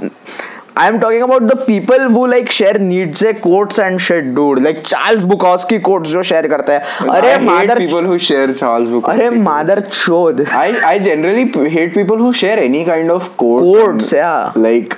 I 0.75 0.89
am 0.89 0.99
talking 1.01 1.23
about 1.23 1.47
the 1.49 1.57
people 1.67 2.09
who 2.13 2.27
like 2.27 2.51
share 2.51 2.79
needs 2.79 3.21
से 3.23 3.33
quotes 3.41 3.79
and 3.87 4.01
shit 4.01 4.35
dude 4.35 4.63
like 4.67 4.83
Charles 4.93 5.25
Bukowski 5.33 5.81
quotes 5.89 6.11
जो 6.13 6.23
share 6.31 6.47
करते 6.53 6.73
हैं 6.73 7.09
अरे 7.17 7.37
मादर 7.45 7.79
people 7.79 8.09
who 8.11 8.19
share 8.27 8.47
Charles 8.55 8.89
Bukowski. 8.91 9.19
अरे 9.21 9.31
मादर 9.49 9.81
चोद 9.81 10.45
I 10.63 10.69
I 10.93 10.99
generally 10.99 11.45
p- 11.57 11.69
hate 11.77 11.93
people 11.95 12.17
who 12.27 12.33
share 12.33 12.59
any 12.59 12.85
kind 12.87 13.11
of 13.11 13.29
quote. 13.37 13.67
Quotes, 13.69 14.13
yeah. 14.13 14.53
Like 14.57 14.97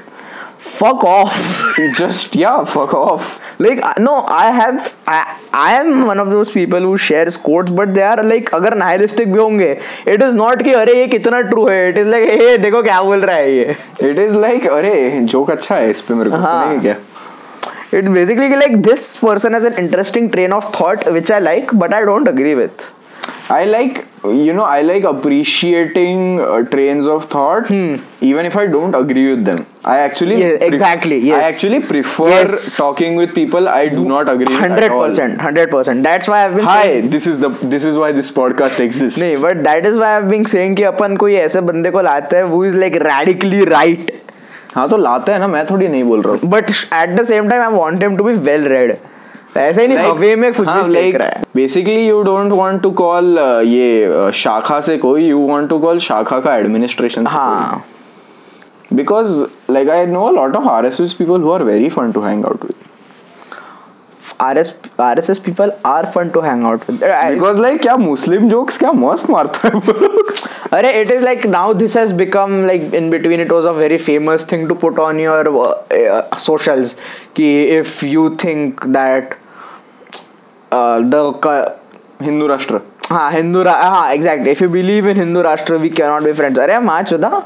fuck 0.74 1.02
off 1.04 1.42
just 2.02 2.36
yeah, 2.36 2.64
fuck 2.76 2.94
off. 2.94 3.40
Uh, 3.60 3.94
no 4.00 4.14
i 4.28 4.50
have 4.50 4.94
i 5.08 5.22
i 5.52 5.74
am 5.80 6.06
one 6.06 6.20
of 6.20 6.30
those 6.30 6.50
people 6.50 6.80
who 6.80 6.96
shares 6.98 7.36
quotes 7.36 7.70
but 7.70 7.94
they 7.94 8.06
are 8.10 8.22
like 8.32 8.50
अगर 8.54 8.78
nihilistic 8.78 9.26
भी 9.26 9.38
होंगे 9.38 9.76
it 10.08 10.22
is 10.22 10.34
not 10.34 10.62
कि 10.62 10.72
अरे 10.72 10.94
ये 10.94 11.06
कितना 11.06 11.40
true 11.50 11.70
है 11.70 11.92
it 11.92 12.00
is 12.02 12.12
like 12.14 12.28
हे 12.42 12.58
देखो 12.58 12.82
क्या 12.82 13.02
बोल 13.02 13.20
रहा 13.20 13.36
है 13.36 13.56
ये 13.56 13.76
It 14.02 14.18
is 14.18 14.36
like 14.44 14.66
अरे 14.66 15.20
जोक 15.20 15.50
अच्छा 15.50 15.76
है 15.76 15.90
इस 15.90 16.00
पे 16.00 16.14
मेरे 16.14 16.30
को 16.30 16.36
हाँ. 16.36 16.62
सुनेंगे 16.64 16.82
क्या? 16.82 16.96
it 17.92 18.12
basically 18.12 18.56
like 18.56 18.82
this 18.82 19.16
person 19.16 19.52
has 19.52 19.64
an 19.64 19.78
interesting 19.84 20.28
train 20.30 20.52
of 20.52 20.64
thought 20.74 21.12
which 21.12 21.30
I 21.30 21.38
like 21.38 21.72
but 21.82 21.94
I 21.94 22.04
don't 22.04 22.28
agree 22.28 22.54
with 22.54 22.86
I 23.50 23.64
like 23.66 23.96
you 24.24 24.52
know 24.58 24.64
I 24.64 24.80
like 24.82 25.04
appreciating 25.04 26.40
uh, 26.40 26.62
trains 26.72 27.06
of 27.06 27.24
thought 27.34 27.66
hmm. 27.68 27.96
even 28.20 28.46
if 28.46 28.56
I 28.56 28.66
don't 28.66 28.94
agree 29.00 29.24
with 29.30 29.44
them. 29.44 29.66
I 29.84 29.98
actually 29.98 30.36
Hmm. 30.36 30.42
Yeah, 30.42 30.68
exactly, 30.68 31.18
yes. 31.18 31.42
I 31.42 31.48
actually 31.48 31.80
prefer 31.88 32.28
Yes. 32.30 32.76
talking 32.76 33.16
with 33.22 33.34
people 33.34 33.68
I 33.68 33.88
do 33.88 34.04
not 34.12 34.30
agree 34.34 34.46
with 34.54 34.60
hundred 34.64 34.84
at 34.84 34.96
percent 35.02 35.40
hundred 35.46 35.70
percent 35.70 36.02
that's 36.08 36.26
why 36.32 36.40
I've 36.44 36.56
been 36.56 36.64
Hi, 36.70 36.82
saying 36.82 37.10
this 37.16 37.26
is 37.32 37.40
the 37.46 37.50
this 37.74 37.84
is 37.92 37.98
why 38.04 38.10
this 38.20 38.32
podcast 38.40 38.80
exists. 38.88 39.20
नहीं 39.22 39.36
but 39.42 39.62
that 39.68 39.86
is 39.86 39.98
why 39.98 40.12
I 40.12 40.28
being 40.30 40.46
saying 40.56 40.76
कि 40.76 40.82
अपन 40.92 41.16
कोई 41.24 41.34
ऐसे 41.46 41.60
बंदे 41.70 41.90
को 41.90 42.00
लाते 42.10 42.36
हैं 42.36 42.44
वो 42.54 42.64
is 42.64 42.76
like 42.76 42.96
radically 43.02 43.64
right 43.64 44.12
हाँ 44.74 44.88
तो 44.88 44.96
लाते 44.96 45.32
हैं 45.32 45.38
ना 45.38 45.48
मैं 45.48 45.64
थोड़ी 45.70 45.88
नहीं 45.88 46.04
बोल 46.04 46.22
रहा 46.22 46.32
हूँ 46.32 46.50
but 46.50 46.70
at 46.70 47.18
the 47.20 47.24
same 47.26 47.48
time 47.48 47.62
I 47.62 47.78
want 47.78 48.02
him 48.02 48.16
to 48.16 48.24
be 48.24 48.32
well 48.50 48.64
read 48.68 48.96
ऐसे 49.56 49.82
ही 49.82 49.88
नहीं 49.88 49.98
हवे 49.98 50.34
में 50.36 50.52
कुछ 50.52 50.68
भी 50.68 51.10
फेंक 51.10 51.44
basically 51.56 52.06
you 52.06 52.22
don't 52.22 52.52
want 52.52 52.80
to 52.82 52.90
call 52.92 53.38
ये 53.64 54.30
शाखा 54.34 54.80
से 54.80 54.96
कोई 54.98 55.26
यू 55.26 55.46
वांट 55.48 55.68
टू 55.70 55.78
कॉल 55.78 55.98
शाखा 56.02 56.38
का 56.40 56.56
एडमिनिस्ट्रेशन 56.56 57.26
हाँ। 57.26 57.84
Because 58.92 59.42
like 59.70 59.90
I 59.90 60.06
know 60.06 60.24
a 60.24 60.32
lot 60.32 60.56
of 60.56 60.68
RSS 60.68 61.12
people 61.12 61.42
who 61.42 61.52
are 61.52 61.62
very 61.62 61.88
fun 61.88 62.12
to 62.12 62.20
hang 62.20 62.44
out 62.44 62.64
with 62.64 62.82
RS 64.40 64.74
RSS 65.00 65.38
people 65.38 65.72
are 65.86 66.06
fun 66.14 66.28
to 66.28 66.40
hang 66.40 66.64
out 66.64 66.90
with 66.90 67.04
because 67.04 67.58
like 67.58 67.80
क्या 67.82 67.96
Muslim 67.96 68.48
jokes 68.48 68.78
क्या 68.78 68.92
मस्त 68.94 69.30
मारते 69.30 69.68
हैं 69.68 70.22
अरे 70.72 70.90
it 71.00 71.10
is 71.10 71.24
like 71.24 71.46
now 71.46 71.72
this 71.74 71.96
has 71.96 72.12
become 72.14 72.64
like 72.66 72.94
in 72.94 73.10
between 73.10 73.40
it 73.40 73.52
was 73.52 73.64
a 73.64 73.70
very 73.72 73.96
famous 73.98 74.46
thing 74.52 74.68
to 74.68 74.74
put 74.74 74.98
on 75.00 75.20
your 75.20 75.52
socials 76.38 76.96
कि 77.36 77.62
if 77.78 78.04
you 78.04 78.28
think 78.44 78.84
that 78.88 79.34
ca- 81.46 81.70
Hindu 82.22 82.46
Rashtra 82.46 82.80
हाँ 83.10 83.32
हिंदू 83.32 83.64
हाँ 83.64 84.14
exactly. 84.14 84.52
If 84.52 84.62
you 84.62 84.68
believe 84.68 85.10
in 85.10 85.16
Hindu 85.16 85.42
राष्ट्र 85.42 85.78
we 85.78 85.90
cannot 85.90 86.22
be 86.26 86.32
friends. 86.32 86.58
अरे 86.58 86.78
माँ 86.78 87.02
चुदा 87.02 87.42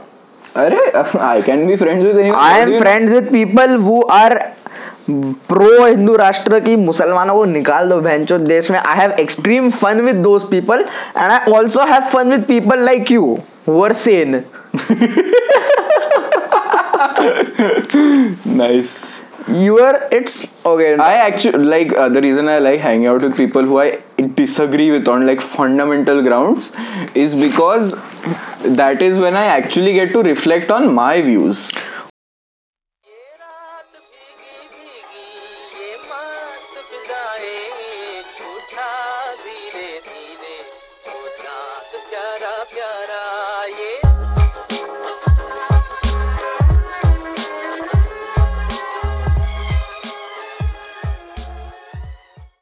अरे 0.56 0.92
I 1.18 1.42
can 1.42 1.66
be 1.66 1.76
friends 1.76 2.04
with 2.04 2.16
I 2.34 2.60
am 2.60 2.78
friends 2.82 3.12
with 3.12 3.32
people 3.32 3.78
who 3.88 4.06
are 4.20 4.38
pro 5.48 5.86
Hindu 5.86 6.16
Rashtra 6.16 6.60
की 6.60 6.76
मुसलमानों 6.76 7.34
को 7.34 7.44
निकाल 7.44 7.88
दो 7.88 8.00
बहनचोद 8.00 8.40
देश 8.40 8.70
में। 8.70 8.78
I 8.78 8.96
have 8.96 9.10
extreme 9.10 9.70
fun 9.70 10.00
with 10.00 10.16
those 10.16 10.42
people 10.42 10.84
and 11.18 11.32
I 11.32 11.52
also 11.52 11.80
have 11.80 12.02
fun 12.02 12.30
with 12.30 12.42
people 12.42 12.78
like 12.78 13.12
you 13.12 13.38
are 13.68 13.92
sane. 13.92 14.34
Nice 18.46 19.22
you 19.48 19.78
are 19.78 20.08
it's 20.12 20.46
okay 20.66 20.94
I 20.96 21.14
actually 21.14 21.64
like 21.64 21.92
uh, 21.92 22.08
the 22.08 22.20
reason 22.20 22.48
I 22.48 22.58
like 22.58 22.80
hanging 22.80 23.06
out 23.06 23.22
with 23.22 23.36
people 23.36 23.62
who 23.62 23.80
I 23.80 24.00
disagree 24.34 24.90
with 24.90 25.08
on 25.08 25.26
like 25.26 25.40
fundamental 25.40 26.22
grounds 26.22 26.72
is 27.14 27.34
because 27.34 27.92
that 28.62 29.00
is 29.00 29.18
when 29.18 29.36
I 29.36 29.46
actually 29.46 29.94
get 29.94 30.12
to 30.12 30.22
reflect 30.22 30.70
on 30.70 30.92
my 30.92 31.22
views. 31.22 31.70